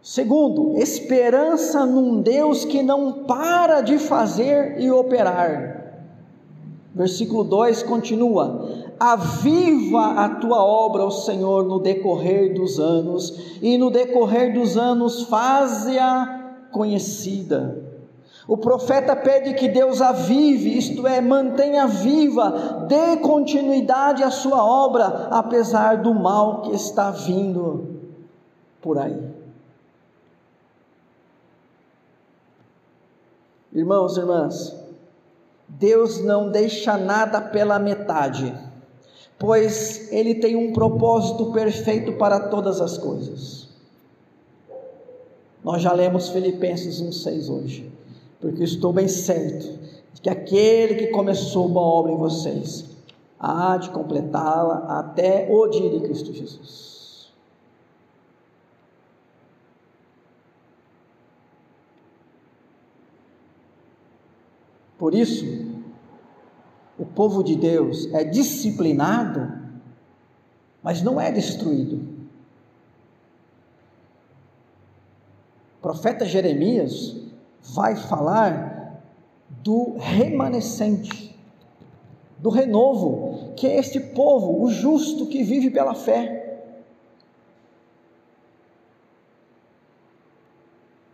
Segundo, 0.00 0.78
esperança 0.78 1.84
num 1.84 2.22
Deus 2.22 2.64
que 2.64 2.82
não 2.82 3.24
para 3.24 3.82
de 3.82 3.98
fazer 3.98 4.80
e 4.80 4.90
operar. 4.90 6.00
Versículo 6.94 7.44
2 7.44 7.82
continua: 7.82 8.86
Aviva 8.98 10.14
a 10.24 10.30
tua 10.30 10.64
obra, 10.64 11.04
o 11.04 11.10
Senhor, 11.10 11.64
no 11.64 11.78
decorrer 11.78 12.54
dos 12.54 12.80
anos, 12.80 13.58
e 13.60 13.76
no 13.76 13.90
decorrer 13.90 14.54
dos 14.54 14.78
anos 14.78 15.24
faze-a 15.24 16.68
conhecida. 16.72 17.85
O 18.48 18.56
profeta 18.56 19.16
pede 19.16 19.54
que 19.54 19.68
Deus 19.68 20.00
avive, 20.00 20.78
isto 20.78 21.04
é, 21.04 21.20
mantenha 21.20 21.88
viva, 21.88 22.86
dê 22.86 23.16
continuidade 23.16 24.22
à 24.22 24.30
sua 24.30 24.64
obra, 24.64 25.28
apesar 25.32 26.00
do 26.00 26.14
mal 26.14 26.62
que 26.62 26.70
está 26.72 27.10
vindo 27.10 27.96
por 28.80 28.98
aí. 28.98 29.34
Irmãos 33.72 34.16
e 34.16 34.20
irmãs, 34.20 34.76
Deus 35.68 36.22
não 36.22 36.48
deixa 36.48 36.96
nada 36.96 37.40
pela 37.40 37.80
metade, 37.80 38.54
pois 39.36 40.10
Ele 40.12 40.36
tem 40.36 40.54
um 40.54 40.72
propósito 40.72 41.52
perfeito 41.52 42.12
para 42.12 42.48
todas 42.48 42.80
as 42.80 42.96
coisas. 42.96 43.68
Nós 45.64 45.82
já 45.82 45.92
lemos 45.92 46.28
Filipenses 46.28 47.02
1,6 47.02 47.50
hoje 47.50 47.95
porque 48.40 48.64
estou 48.64 48.92
bem 48.92 49.08
certo 49.08 49.78
de 50.12 50.20
que 50.20 50.28
aquele 50.28 50.94
que 50.94 51.06
começou 51.08 51.66
uma 51.66 51.80
obra 51.80 52.12
em 52.12 52.16
vocês 52.16 52.84
há 53.38 53.76
de 53.76 53.90
completá-la 53.90 54.98
até 55.00 55.48
o 55.50 55.66
dia 55.68 55.90
de 55.90 56.00
Cristo 56.00 56.32
Jesus. 56.32 56.86
Por 64.98 65.14
isso, 65.14 65.44
o 66.98 67.04
povo 67.04 67.42
de 67.42 67.54
Deus 67.54 68.12
é 68.14 68.24
disciplinado, 68.24 69.52
mas 70.82 71.02
não 71.02 71.20
é 71.20 71.30
destruído. 71.30 72.16
O 75.78 75.82
profeta 75.82 76.24
Jeremias 76.24 77.14
vai 77.74 77.96
falar 77.96 79.02
do 79.62 79.96
remanescente, 79.98 81.36
do 82.38 82.50
renovo, 82.50 83.54
que 83.56 83.66
é 83.66 83.78
este 83.78 83.98
povo, 83.98 84.62
o 84.62 84.70
justo 84.70 85.26
que 85.26 85.42
vive 85.42 85.70
pela 85.70 85.94
fé. 85.94 86.62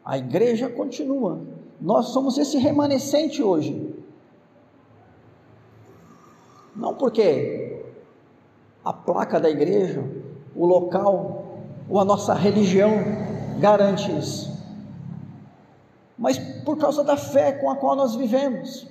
A 0.04 0.18
igreja 0.18 0.68
continua, 0.68 1.40
Nós 1.80 2.08
somos 2.08 2.38
esse 2.38 2.58
remanescente 2.58 3.42
hoje. 3.42 3.92
Não 6.76 6.94
porque 6.94 7.82
a 8.84 8.92
placa 8.92 9.40
da 9.40 9.50
igreja, 9.50 10.04
o 10.54 10.66
local 10.66 11.60
ou 11.88 11.98
a 11.98 12.04
nossa 12.04 12.34
religião 12.34 12.92
garante 13.58 14.16
isso, 14.16 14.51
mas 16.18 16.38
por 16.38 16.76
causa 16.76 17.02
da 17.02 17.16
fé 17.16 17.52
com 17.52 17.70
a 17.70 17.76
qual 17.76 17.96
nós 17.96 18.14
vivemos. 18.14 18.86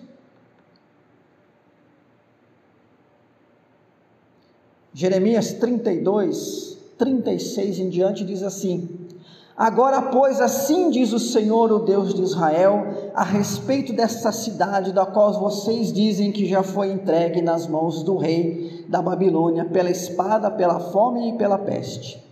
Jeremias 4.93 5.53
32, 5.53 6.77
36 6.97 7.79
em 7.79 7.89
diante 7.89 8.25
diz 8.25 8.43
assim: 8.43 9.09
Agora, 9.55 10.01
pois, 10.01 10.41
assim 10.41 10.89
diz 10.89 11.13
o 11.13 11.19
Senhor, 11.19 11.71
o 11.71 11.79
Deus 11.79 12.13
de 12.13 12.21
Israel, 12.23 13.11
a 13.13 13.23
respeito 13.23 13.93
desta 13.93 14.31
cidade, 14.31 14.91
da 14.91 15.05
qual 15.05 15.39
vocês 15.39 15.93
dizem 15.93 16.31
que 16.31 16.45
já 16.47 16.63
foi 16.63 16.91
entregue 16.91 17.41
nas 17.41 17.67
mãos 17.67 18.03
do 18.03 18.17
rei 18.17 18.85
da 18.89 19.01
Babilônia, 19.01 19.65
pela 19.65 19.89
espada, 19.89 20.51
pela 20.51 20.79
fome 20.79 21.29
e 21.29 21.37
pela 21.37 21.57
peste. 21.57 22.30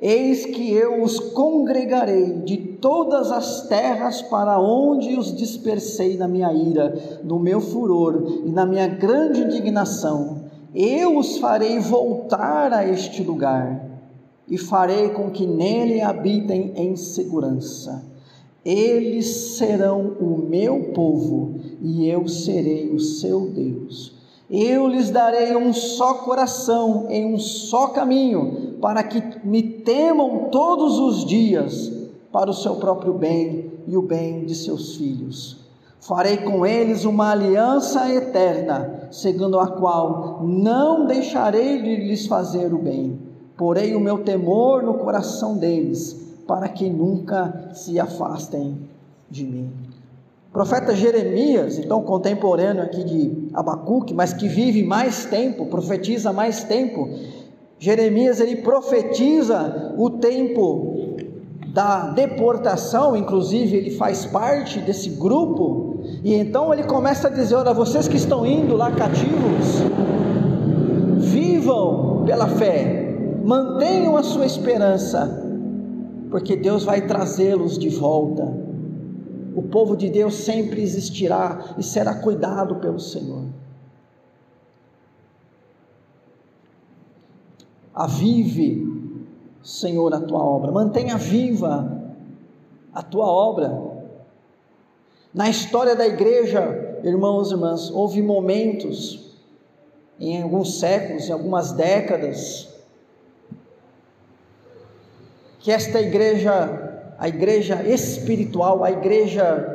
Eis 0.00 0.46
que 0.46 0.72
eu 0.72 1.02
os 1.02 1.18
congregarei 1.18 2.34
de 2.44 2.56
todas 2.56 3.32
as 3.32 3.66
terras 3.66 4.22
para 4.22 4.60
onde 4.60 5.18
os 5.18 5.34
dispersei 5.34 6.16
na 6.16 6.28
minha 6.28 6.52
ira, 6.52 7.20
no 7.24 7.38
meu 7.38 7.60
furor 7.60 8.22
e 8.44 8.48
na 8.48 8.64
minha 8.64 8.86
grande 8.86 9.42
indignação. 9.42 10.42
Eu 10.72 11.18
os 11.18 11.38
farei 11.38 11.80
voltar 11.80 12.72
a 12.72 12.86
este 12.88 13.24
lugar 13.24 13.88
e 14.46 14.56
farei 14.56 15.08
com 15.08 15.30
que 15.30 15.44
nele 15.46 16.00
habitem 16.00 16.72
em 16.76 16.94
segurança. 16.94 18.04
Eles 18.64 19.26
serão 19.56 20.16
o 20.20 20.38
meu 20.38 20.92
povo 20.94 21.56
e 21.82 22.08
eu 22.08 22.28
serei 22.28 22.90
o 22.90 23.00
seu 23.00 23.48
Deus. 23.48 24.16
Eu 24.50 24.88
lhes 24.88 25.10
darei 25.10 25.54
um 25.56 25.72
só 25.72 26.14
coração 26.14 27.06
em 27.10 27.34
um 27.34 27.38
só 27.38 27.88
caminho, 27.88 28.67
para 28.80 29.02
que 29.02 29.22
me 29.44 29.62
temam 29.62 30.48
todos 30.50 30.98
os 30.98 31.24
dias, 31.24 31.92
para 32.32 32.50
o 32.50 32.54
seu 32.54 32.76
próprio 32.76 33.14
bem 33.14 33.72
e 33.86 33.96
o 33.96 34.02
bem 34.02 34.44
de 34.44 34.54
seus 34.54 34.96
filhos. 34.96 35.68
Farei 36.00 36.38
com 36.38 36.64
eles 36.64 37.04
uma 37.04 37.32
aliança 37.32 38.12
eterna, 38.12 39.08
segundo 39.10 39.58
a 39.58 39.66
qual 39.66 40.40
não 40.42 41.06
deixarei 41.06 41.82
de 41.82 41.96
lhes 41.96 42.26
fazer 42.26 42.72
o 42.72 42.78
bem. 42.78 43.18
Porei 43.56 43.94
o 43.94 44.00
meu 44.00 44.22
temor 44.22 44.82
no 44.82 44.94
coração 44.94 45.56
deles, 45.56 46.16
para 46.46 46.68
que 46.68 46.88
nunca 46.88 47.70
se 47.74 47.98
afastem 47.98 48.78
de 49.28 49.44
mim. 49.44 49.70
O 50.48 50.52
profeta 50.52 50.94
Jeremias, 50.94 51.78
então 51.78 52.02
contemporâneo 52.02 52.82
aqui 52.82 53.04
de 53.04 53.48
Abacuque, 53.52 54.14
mas 54.14 54.32
que 54.32 54.48
vive 54.48 54.82
mais 54.82 55.26
tempo, 55.26 55.66
profetiza 55.66 56.32
mais 56.32 56.64
tempo. 56.64 57.10
Jeremias 57.78 58.40
ele 58.40 58.56
profetiza 58.56 59.94
o 59.96 60.10
tempo 60.10 61.16
da 61.72 62.08
deportação, 62.10 63.16
inclusive 63.16 63.76
ele 63.76 63.90
faz 63.92 64.26
parte 64.26 64.80
desse 64.80 65.10
grupo, 65.10 66.00
e 66.24 66.34
então 66.34 66.72
ele 66.72 66.84
começa 66.84 67.28
a 67.28 67.30
dizer: 67.30 67.54
Olha, 67.54 67.72
vocês 67.72 68.08
que 68.08 68.16
estão 68.16 68.44
indo 68.44 68.74
lá 68.74 68.90
cativos, 68.90 69.82
vivam 71.18 72.24
pela 72.24 72.48
fé, 72.48 73.14
mantenham 73.44 74.16
a 74.16 74.22
sua 74.22 74.46
esperança, 74.46 75.44
porque 76.30 76.56
Deus 76.56 76.84
vai 76.84 77.06
trazê-los 77.06 77.78
de 77.78 77.88
volta 77.88 78.68
o 79.58 79.62
povo 79.62 79.96
de 79.96 80.08
Deus 80.08 80.34
sempre 80.34 80.80
existirá 80.80 81.74
e 81.76 81.82
será 81.82 82.14
cuidado 82.14 82.76
pelo 82.76 83.00
Senhor. 83.00 83.42
Avive, 87.98 88.86
Senhor, 89.60 90.14
a 90.14 90.20
tua 90.20 90.38
obra, 90.38 90.70
mantenha 90.70 91.16
viva 91.16 92.00
a 92.94 93.02
tua 93.02 93.26
obra. 93.26 93.76
Na 95.34 95.50
história 95.50 95.96
da 95.96 96.06
igreja, 96.06 97.00
irmãos 97.02 97.50
e 97.50 97.54
irmãs, 97.54 97.90
houve 97.90 98.22
momentos, 98.22 99.34
em 100.20 100.40
alguns 100.40 100.78
séculos, 100.78 101.28
em 101.28 101.32
algumas 101.32 101.72
décadas, 101.72 102.68
que 105.58 105.72
esta 105.72 106.00
igreja 106.00 106.84
a 107.18 107.26
igreja 107.26 107.82
espiritual, 107.82 108.84
a 108.84 108.92
igreja 108.92 109.74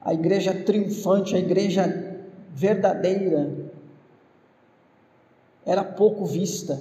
a 0.00 0.12
igreja 0.12 0.52
triunfante, 0.52 1.36
a 1.36 1.38
igreja 1.38 2.18
verdadeira 2.52 3.67
era 5.68 5.84
pouco 5.84 6.24
vista. 6.24 6.80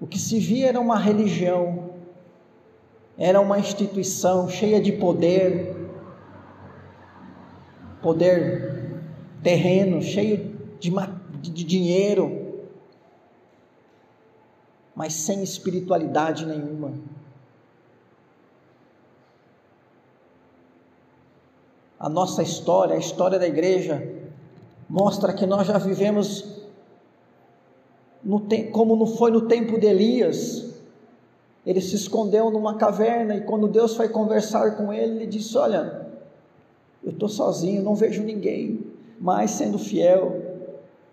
O 0.00 0.06
que 0.06 0.16
se 0.16 0.38
via 0.38 0.68
era 0.68 0.80
uma 0.80 0.96
religião, 0.96 1.90
era 3.18 3.40
uma 3.40 3.58
instituição 3.58 4.48
cheia 4.48 4.80
de 4.80 4.92
poder, 4.92 5.74
poder 8.00 9.02
terreno, 9.42 10.00
cheio 10.00 10.56
de, 10.78 10.92
de 11.40 11.64
dinheiro, 11.64 12.62
mas 14.94 15.12
sem 15.12 15.42
espiritualidade 15.42 16.46
nenhuma. 16.46 16.92
a 21.98 22.10
nossa 22.10 22.42
história, 22.42 22.94
a 22.94 22.98
história 22.98 23.38
da 23.38 23.48
igreja, 23.48 24.06
mostra 24.88 25.32
que 25.32 25.46
nós 25.46 25.66
já 25.66 25.78
vivemos 25.78 26.55
como 28.72 28.96
não 28.96 29.06
foi 29.06 29.30
no 29.30 29.42
tempo 29.42 29.78
de 29.78 29.86
Elias. 29.86 30.66
Ele 31.64 31.80
se 31.80 31.94
escondeu 31.96 32.50
numa 32.50 32.76
caverna 32.76 33.36
e 33.36 33.40
quando 33.40 33.68
Deus 33.68 33.96
foi 33.96 34.08
conversar 34.08 34.76
com 34.76 34.92
ele, 34.92 35.16
ele 35.16 35.26
disse: 35.26 35.56
Olha, 35.56 36.06
eu 37.02 37.10
estou 37.10 37.28
sozinho, 37.28 37.82
não 37.82 37.94
vejo 37.94 38.22
ninguém, 38.22 38.86
mas 39.20 39.52
sendo 39.52 39.78
fiel. 39.78 40.42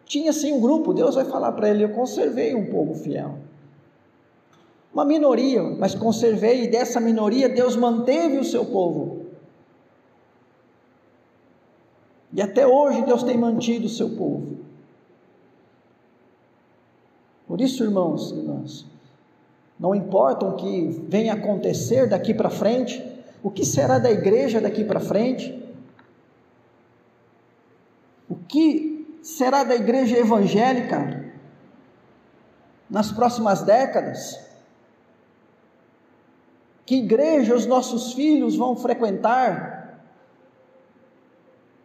Tinha 0.05 0.33
sim 0.33 0.53
um 0.53 0.59
grupo, 0.59 0.93
Deus 0.93 1.15
vai 1.15 1.25
falar 1.25 1.51
para 1.53 1.69
ele: 1.69 1.83
Eu 1.83 1.89
conservei 1.89 2.53
um 2.53 2.65
povo 2.69 2.93
fiel. 2.95 3.35
Uma 4.93 5.05
minoria, 5.05 5.63
mas 5.63 5.95
conservei, 5.95 6.65
e 6.65 6.67
dessa 6.67 6.99
minoria 6.99 7.49
Deus 7.49 7.75
manteve 7.75 8.37
o 8.37 8.43
seu 8.43 8.65
povo. 8.65 9.23
E 12.31 12.41
até 12.41 12.65
hoje 12.65 13.01
Deus 13.03 13.23
tem 13.23 13.37
mantido 13.37 13.87
o 13.87 13.89
seu 13.89 14.11
povo. 14.11 14.62
Por 17.53 17.61
isso, 17.61 17.83
irmãos 17.83 18.31
e 18.31 18.37
irmãs, 18.37 18.83
não 19.79 19.93
importa 19.93 20.43
o 20.43 20.55
que 20.55 20.87
venha 21.07 21.33
acontecer 21.33 22.09
daqui 22.09 22.33
para 22.33 22.49
frente, 22.49 22.99
o 23.43 23.51
que 23.51 23.63
será 23.63 23.99
da 23.99 24.09
igreja 24.09 24.59
daqui 24.59 24.83
para 24.83 24.99
frente, 24.99 25.63
o 28.27 28.33
que 28.33 29.19
será 29.21 29.63
da 29.63 29.75
igreja 29.75 30.17
evangélica 30.17 31.31
nas 32.89 33.11
próximas 33.11 33.61
décadas, 33.61 34.43
que 36.87 36.95
igreja 36.95 37.53
os 37.53 37.67
nossos 37.67 38.13
filhos 38.13 38.55
vão 38.55 38.75
frequentar, 38.75 40.03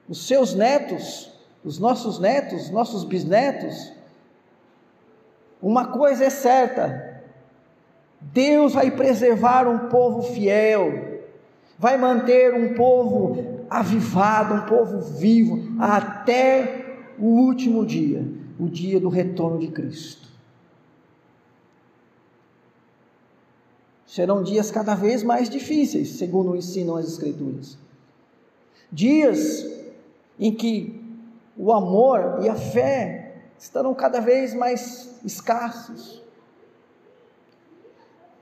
os 0.08 0.26
seus 0.26 0.54
netos, 0.54 1.30
os 1.62 1.78
nossos 1.78 2.18
netos, 2.18 2.70
nossos 2.70 3.04
bisnetos. 3.04 3.97
Uma 5.60 5.86
coisa 5.86 6.24
é 6.24 6.30
certa: 6.30 7.22
Deus 8.20 8.74
vai 8.74 8.90
preservar 8.90 9.68
um 9.68 9.88
povo 9.88 10.22
fiel, 10.22 11.20
vai 11.78 11.96
manter 11.96 12.54
um 12.54 12.74
povo 12.74 13.66
avivado, 13.68 14.54
um 14.54 14.66
povo 14.66 15.00
vivo, 15.00 15.76
até 15.80 16.86
o 17.18 17.26
último 17.26 17.84
dia, 17.84 18.24
o 18.58 18.68
dia 18.68 18.98
do 19.00 19.08
retorno 19.08 19.58
de 19.58 19.68
Cristo. 19.68 20.28
Serão 24.06 24.42
dias 24.42 24.70
cada 24.70 24.94
vez 24.94 25.22
mais 25.22 25.50
difíceis, 25.50 26.16
segundo 26.16 26.56
ensinam 26.56 26.96
as 26.96 27.06
Escrituras. 27.06 27.78
Dias 28.90 29.66
em 30.38 30.52
que 30.52 31.04
o 31.56 31.72
amor 31.72 32.38
e 32.42 32.48
a 32.48 32.54
fé 32.54 33.27
estarão 33.58 33.94
cada 33.94 34.20
vez 34.20 34.54
mais 34.54 35.20
escassos. 35.24 36.22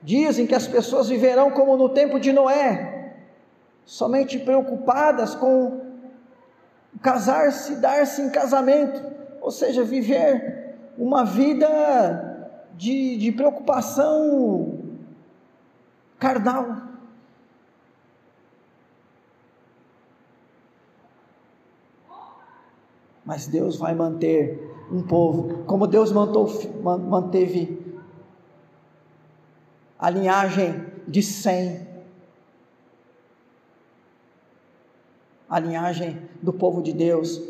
Dizem 0.02 0.46
que 0.46 0.54
as 0.54 0.66
pessoas 0.66 1.08
viverão 1.08 1.50
como 1.50 1.76
no 1.76 1.88
tempo 1.88 2.20
de 2.20 2.32
Noé, 2.32 3.14
somente 3.84 4.38
preocupadas 4.38 5.34
com 5.34 5.80
casar-se, 7.02 7.76
dar-se 7.76 8.22
em 8.22 8.30
casamento, 8.30 9.02
ou 9.40 9.50
seja, 9.50 9.82
viver 9.82 10.76
uma 10.98 11.24
vida 11.24 12.66
de, 12.74 13.16
de 13.16 13.32
preocupação 13.32 14.78
carnal. 16.18 16.82
Mas 23.24 23.48
Deus 23.48 23.76
vai 23.76 23.92
manter 23.94 24.65
um 24.90 25.02
povo, 25.02 25.64
como 25.64 25.86
Deus 25.86 26.12
manteve 26.12 27.84
a 29.98 30.10
linhagem 30.10 30.86
de 31.08 31.22
Sem, 31.22 31.86
a 35.48 35.58
linhagem 35.58 36.28
do 36.42 36.52
povo 36.52 36.82
de 36.82 36.92
Deus, 36.92 37.40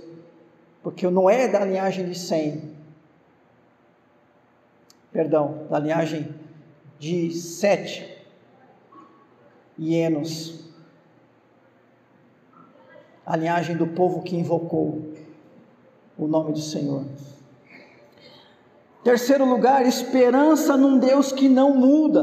porque 0.83 1.09
não 1.09 1.29
é 1.29 1.49
da 1.49 1.64
linhagem 1.64 2.09
de 2.09 2.16
Sem, 2.16 2.75
perdão, 5.12 5.66
da 5.70 5.79
linhagem 5.79 6.35
de 6.99 7.33
Sete 7.33 8.16
e 9.77 9.94
Enos, 9.94 10.64
a 13.25 13.37
linhagem 13.37 13.77
do 13.77 13.88
povo 13.88 14.22
que 14.22 14.37
invocou 14.37 15.15
o 16.18 16.26
nome 16.26 16.52
do 16.52 16.61
Senhor. 16.61 17.05
Terceiro 19.05 19.44
lugar, 19.44 19.87
esperança 19.87 20.76
num 20.76 20.98
Deus 20.98 21.31
que 21.31 21.48
não 21.48 21.74
muda. 21.74 22.22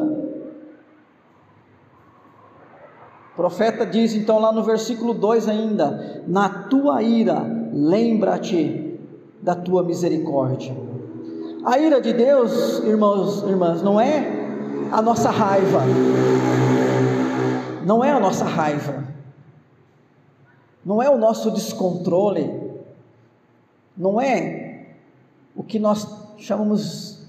O 3.31 3.35
profeta 3.35 3.85
diz 3.85 4.13
então 4.13 4.37
lá 4.39 4.51
no 4.51 4.63
versículo 4.63 5.13
2 5.13 5.47
ainda: 5.47 6.23
Na 6.27 6.49
tua 6.49 7.01
ira, 7.01 7.41
lembra-te 7.71 8.99
da 9.41 9.55
tua 9.55 9.83
misericórdia. 9.83 10.75
A 11.65 11.79
ira 11.79 12.01
de 12.01 12.11
Deus, 12.11 12.79
irmãos, 12.79 13.43
irmãs, 13.43 13.81
não 13.81 13.99
é 13.99 14.43
a 14.91 15.01
nossa 15.01 15.29
raiva. 15.29 15.81
Não 17.85 18.03
é 18.03 18.11
a 18.11 18.19
nossa 18.19 18.45
raiva. 18.45 19.03
Não 20.85 21.01
é 21.01 21.09
o 21.09 21.17
nosso 21.17 21.49
descontrole 21.51 22.62
não 23.97 24.19
é 24.19 24.85
o 25.55 25.63
que 25.63 25.79
nós 25.79 26.07
chamamos 26.37 27.19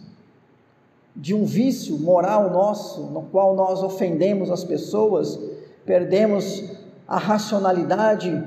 de 1.14 1.34
um 1.34 1.44
vício 1.44 1.98
moral 1.98 2.50
nosso, 2.50 3.02
no 3.02 3.22
qual 3.22 3.54
nós 3.54 3.82
ofendemos 3.82 4.50
as 4.50 4.64
pessoas, 4.64 5.38
perdemos 5.84 6.64
a 7.06 7.18
racionalidade, 7.18 8.42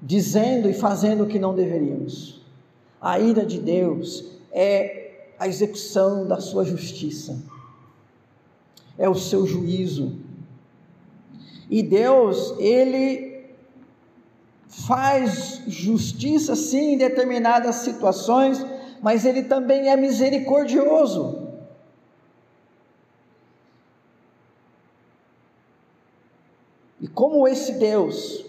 dizendo 0.00 0.68
e 0.68 0.74
fazendo 0.74 1.24
o 1.24 1.26
que 1.26 1.38
não 1.38 1.54
deveríamos. 1.54 2.42
A 3.00 3.20
ira 3.20 3.46
de 3.46 3.58
Deus 3.58 4.24
é 4.50 5.30
a 5.38 5.46
execução 5.46 6.26
da 6.26 6.40
sua 6.40 6.64
justiça, 6.64 7.36
é 8.98 9.08
o 9.08 9.14
seu 9.14 9.46
juízo. 9.46 10.16
E 11.70 11.82
Deus, 11.82 12.54
Ele 12.58 13.31
faz 14.72 15.62
justiça 15.68 16.56
sim 16.56 16.94
em 16.94 16.98
determinadas 16.98 17.76
situações, 17.76 18.64
mas 19.02 19.26
ele 19.26 19.42
também 19.42 19.90
é 19.90 19.96
misericordioso. 19.96 21.48
E 27.00 27.06
como 27.06 27.46
esse 27.46 27.72
Deus 27.72 28.44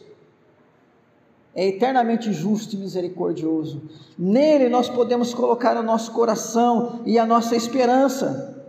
é 1.54 1.68
eternamente 1.68 2.32
justo 2.32 2.76
e 2.76 2.80
misericordioso, 2.80 3.82
nele 4.18 4.70
nós 4.70 4.88
podemos 4.88 5.34
colocar 5.34 5.76
o 5.76 5.84
nosso 5.84 6.12
coração 6.14 7.02
e 7.06 7.20
a 7.20 7.26
nossa 7.26 7.56
esperança 7.56 8.63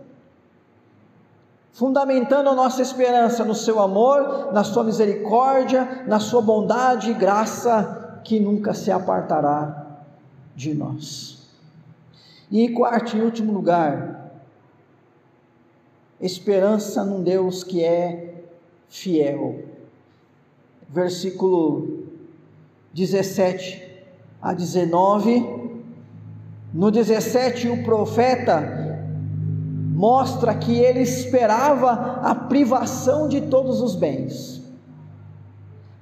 fundamentando 1.75 2.47
a 2.47 2.55
nossa 2.55 2.81
esperança 2.81 3.43
no 3.43 3.53
seu 3.53 3.81
amor, 3.81 4.53
na 4.53 4.63
sua 4.63 4.81
misericórdia, 4.81 6.05
na 6.07 6.21
sua 6.21 6.41
bondade 6.41 7.11
e 7.11 7.13
graça 7.13 8.21
que 8.23 8.39
nunca 8.39 8.73
se 8.73 8.89
apartará 8.89 9.99
de 10.55 10.73
nós. 10.73 11.49
E 12.49 12.69
quarto 12.69 13.17
e 13.17 13.21
último 13.21 13.51
lugar, 13.51 14.31
esperança 16.21 17.03
num 17.03 17.21
Deus 17.21 17.61
que 17.61 17.83
é 17.83 18.45
fiel. 18.87 19.65
Versículo 20.87 22.05
17 22.93 24.05
a 24.41 24.53
19. 24.53 25.65
No 26.73 26.89
17, 26.89 27.67
o 27.67 27.83
profeta 27.83 28.84
mostra 29.95 30.53
que 30.53 30.77
ele 30.77 30.99
esperava 30.99 32.19
a 32.21 32.35
privação 32.35 33.29
de 33.29 33.39
todos 33.39 33.81
os 33.81 33.95
bens. 33.95 34.61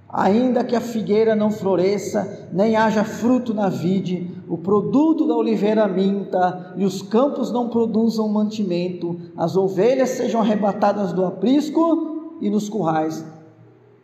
Ainda 0.09 0.63
que 0.63 0.75
a 0.75 0.81
figueira 0.81 1.35
não 1.35 1.51
floresça, 1.51 2.49
nem 2.51 2.75
haja 2.75 3.03
fruto 3.03 3.53
na 3.53 3.69
vide, 3.69 4.31
o 4.47 4.57
produto 4.57 5.27
da 5.27 5.35
oliveira 5.35 5.87
minta, 5.87 6.73
e 6.75 6.83
os 6.83 7.03
campos 7.03 7.51
não 7.51 7.69
produzam 7.69 8.27
mantimento, 8.27 9.19
as 9.37 9.55
ovelhas 9.55 10.09
sejam 10.09 10.41
arrebatadas 10.41 11.13
do 11.13 11.23
aprisco, 11.23 12.37
e 12.41 12.49
nos 12.49 12.67
currais 12.67 13.23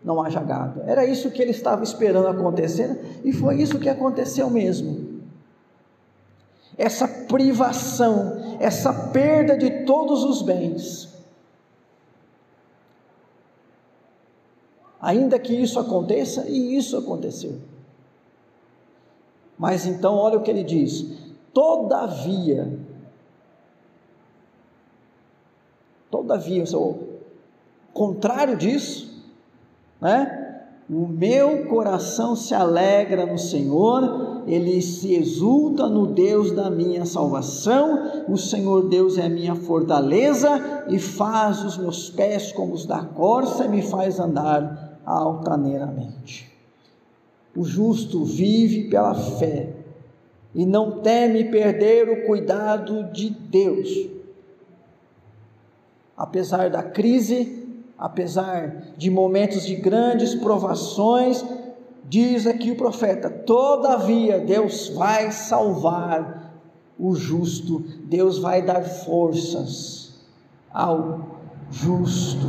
não 0.03 0.21
haja 0.21 0.39
gado. 0.39 0.81
Era 0.85 1.03
isso 1.03 1.31
que 1.31 1.41
ele 1.41 1.51
estava 1.51 1.83
esperando 1.83 2.27
acontecer, 2.27 3.21
e 3.25 3.33
foi 3.33 3.59
isso 3.59 3.79
que 3.79 3.89
aconteceu 3.89 4.49
mesmo 4.51 5.09
essa 6.79 7.05
privação, 7.05 8.38
essa 8.59 8.93
perda 9.11 9.57
de 9.57 9.85
todos 9.85 10.23
os 10.23 10.41
bens. 10.41 11.09
Ainda 15.01 15.39
que 15.39 15.53
isso 15.53 15.79
aconteça, 15.79 16.45
e 16.47 16.75
isso 16.75 16.97
aconteceu. 16.97 17.57
Mas 19.57 19.85
então, 19.85 20.15
olha 20.15 20.37
o 20.37 20.41
que 20.41 20.51
ele 20.51 20.63
diz: 20.63 21.17
todavia, 21.53 22.77
todavia, 26.11 26.63
o 26.77 26.99
contrário 27.93 28.57
disso, 28.57 29.23
né? 30.01 30.35
O 30.89 31.07
meu 31.07 31.67
coração 31.67 32.35
se 32.35 32.53
alegra 32.53 33.25
no 33.25 33.37
Senhor, 33.37 34.28
ele 34.49 34.81
se 34.81 35.13
exulta 35.13 35.87
no 35.87 36.07
Deus 36.07 36.51
da 36.51 36.71
minha 36.71 37.05
salvação. 37.05 38.25
O 38.27 38.35
Senhor 38.35 38.89
Deus 38.89 39.19
é 39.19 39.29
minha 39.29 39.53
fortaleza 39.53 40.85
e 40.89 40.97
faz 40.97 41.63
os 41.63 41.77
meus 41.77 42.09
pés 42.09 42.51
como 42.51 42.73
os 42.73 42.83
da 42.83 43.03
corça 43.03 43.65
e 43.65 43.69
me 43.69 43.83
faz 43.83 44.19
andar 44.19 44.99
altaneiramente. 45.05 46.51
O 47.55 47.63
justo 47.63 48.25
vive 48.25 48.89
pela 48.89 49.13
fé 49.13 49.73
e 50.55 50.65
não 50.65 50.99
teme 50.99 51.43
perder 51.45 52.09
o 52.09 52.25
cuidado 52.25 53.03
de 53.11 53.29
Deus. 53.29 54.09
Apesar 56.17 56.71
da 56.71 56.81
crise, 56.81 57.67
apesar 57.97 58.93
de 58.97 59.11
momentos 59.11 59.63
de 59.63 59.75
grandes 59.75 60.33
provações, 60.33 61.45
diz 62.09 62.47
aqui 62.47 62.71
o 62.71 62.75
profeta: 62.75 63.29
todavia 63.29 64.39
Deus 64.39 64.89
vai 64.89 65.31
salvar 65.31 66.51
o 66.97 67.15
justo, 67.15 67.79
Deus 68.03 68.39
vai 68.39 68.61
dar 68.61 68.83
forças 68.83 70.19
ao 70.73 71.37
justo. 71.71 72.47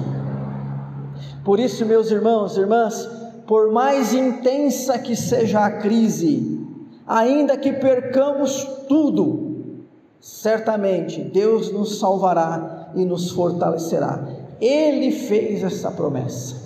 Por 1.45 1.61
isso, 1.61 1.87
meus 1.87 2.11
irmãos 2.11 2.57
e 2.57 2.61
irmãs, 2.61 3.09
por 3.47 3.71
mais 3.73 4.13
intensa 4.13 4.99
que 4.99 5.15
seja 5.15 5.65
a 5.65 5.71
crise, 5.71 6.59
ainda 7.07 7.57
que 7.57 7.73
percamos 7.73 8.65
tudo, 8.89 9.77
certamente 10.21 11.23
Deus 11.23 11.73
nos 11.73 11.99
salvará 11.99 12.93
e 12.95 13.05
nos 13.05 13.31
fortalecerá. 13.31 14.27
Ele 14.61 15.11
fez 15.11 15.63
essa 15.63 15.91
promessa. 15.91 16.60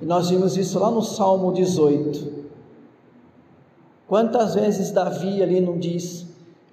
E 0.00 0.04
nós 0.04 0.30
vimos 0.30 0.56
isso 0.56 0.78
lá 0.78 0.90
no 0.90 1.02
Salmo 1.02 1.52
18. 1.52 2.44
Quantas 4.06 4.54
vezes 4.54 4.90
Davi 4.90 5.42
ali 5.42 5.60
não 5.60 5.78
diz, 5.78 6.26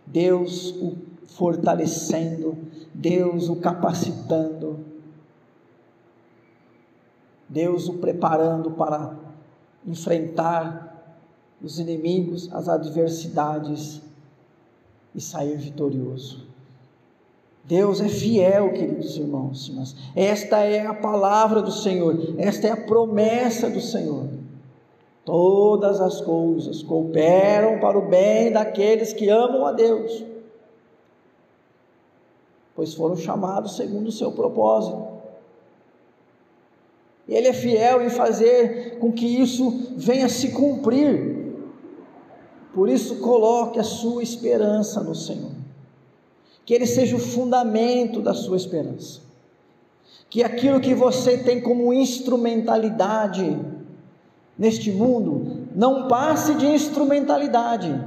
Deus 0.05 0.71
o 0.81 0.97
fortalecendo, 1.25 2.57
Deus 2.93 3.47
o 3.47 3.55
capacitando, 3.55 4.79
Deus 7.47 7.87
o 7.87 7.93
preparando 7.93 8.71
para 8.71 9.17
enfrentar 9.85 11.15
os 11.61 11.79
inimigos, 11.79 12.51
as 12.53 12.67
adversidades 12.67 14.01
e 15.13 15.21
sair 15.21 15.57
vitorioso. 15.57 16.50
Deus 17.63 18.01
é 18.01 18.09
fiel, 18.09 18.73
queridos 18.73 19.17
irmãos 19.17 19.67
e 19.67 19.71
irmãs. 19.71 19.95
Esta 20.15 20.59
é 20.59 20.85
a 20.85 20.93
palavra 20.93 21.61
do 21.61 21.71
Senhor, 21.71 22.35
esta 22.37 22.67
é 22.67 22.71
a 22.71 22.77
promessa 22.77 23.69
do 23.69 23.79
Senhor. 23.79 24.27
Todas 25.23 26.01
as 26.01 26.19
coisas 26.19 26.81
cooperam 26.81 27.79
para 27.79 27.97
o 27.97 28.07
bem 28.07 28.51
daqueles 28.51 29.13
que 29.13 29.29
amam 29.29 29.65
a 29.65 29.71
Deus, 29.71 30.25
pois 32.75 32.93
foram 32.93 33.15
chamados 33.15 33.75
segundo 33.75 34.07
o 34.07 34.11
seu 34.11 34.31
propósito. 34.31 35.11
Ele 37.27 37.47
é 37.47 37.53
fiel 37.53 38.01
em 38.01 38.09
fazer 38.09 38.97
com 38.99 39.11
que 39.11 39.25
isso 39.25 39.93
venha 39.95 40.27
se 40.27 40.51
cumprir. 40.51 41.39
Por 42.73 42.89
isso, 42.89 43.19
coloque 43.19 43.79
a 43.79 43.83
sua 43.83 44.23
esperança 44.23 45.01
no 45.01 45.13
Senhor. 45.13 45.60
Que 46.65 46.73
Ele 46.73 46.85
seja 46.85 47.15
o 47.15 47.19
fundamento 47.19 48.21
da 48.21 48.33
sua 48.33 48.57
esperança. 48.57 49.21
Que 50.29 50.43
aquilo 50.43 50.79
que 50.79 50.93
você 50.93 51.37
tem 51.37 51.61
como 51.61 51.93
instrumentalidade 51.93 53.59
neste 54.57 54.91
mundo 54.91 55.67
não 55.75 56.07
passe 56.07 56.53
de 56.53 56.67
instrumentalidade, 56.67 57.99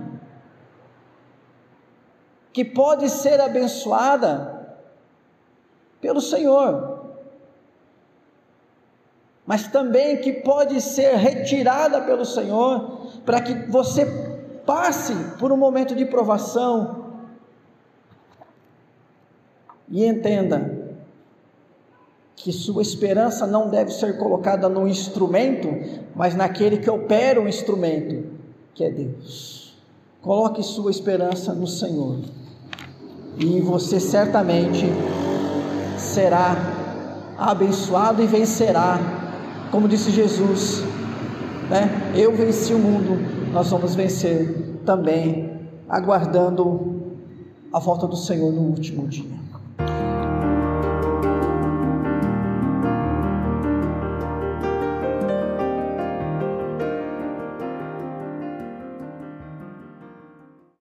que 2.53 2.65
pode 2.65 3.11
ser 3.11 3.41
abençoada 3.41 4.79
pelo 6.01 6.21
Senhor, 6.21 7.07
mas 9.45 9.67
também 9.67 10.19
que 10.19 10.33
pode 10.33 10.81
ser 10.81 11.17
retirada 11.17 12.01
pelo 12.03 12.25
Senhor, 12.25 13.01
para 13.27 13.41
que 13.41 13.53
você 13.69 14.07
passe 14.65 15.13
por 15.39 15.51
um 15.51 15.57
momento 15.57 15.95
de 15.95 16.07
provação 16.07 17.04
e 19.89 20.05
entenda 20.05 20.85
que 22.37 22.53
sua 22.53 22.83
esperança 22.83 23.47
não 23.47 23.71
deve 23.71 23.91
ser 23.91 24.19
colocada 24.19 24.69
no 24.69 24.87
instrumento, 24.87 25.69
mas 26.15 26.35
naquele 26.35 26.79
que 26.79 26.91
opera 26.91 27.41
o 27.41 27.49
instrumento, 27.49 28.27
que 28.75 28.85
é 28.85 28.91
Deus. 28.91 29.77
Coloque 30.21 30.63
sua 30.63 30.91
esperança 30.91 31.53
no 31.53 31.67
Senhor, 31.67 32.19
e 33.39 33.61
você 33.61 34.01
certamente 34.01 34.87
será 35.97 36.57
abençoado 37.39 38.23
e 38.23 38.27
vencerá, 38.27 38.99
como 39.71 39.89
disse 39.89 40.11
Jesus, 40.11 40.83
né? 41.69 42.13
Eu 42.15 42.35
venci 42.37 42.73
o 42.73 42.79
mundo, 42.79 43.19
nós 43.53 43.71
vamos 43.71 43.95
vencer 43.95 44.81
também, 44.85 45.61
aguardando 45.89 47.03
a 47.73 47.79
volta 47.79 48.07
do 48.07 48.17
Senhor 48.17 48.53
no 48.53 48.63
último 48.63 49.07
dia. 49.09 49.44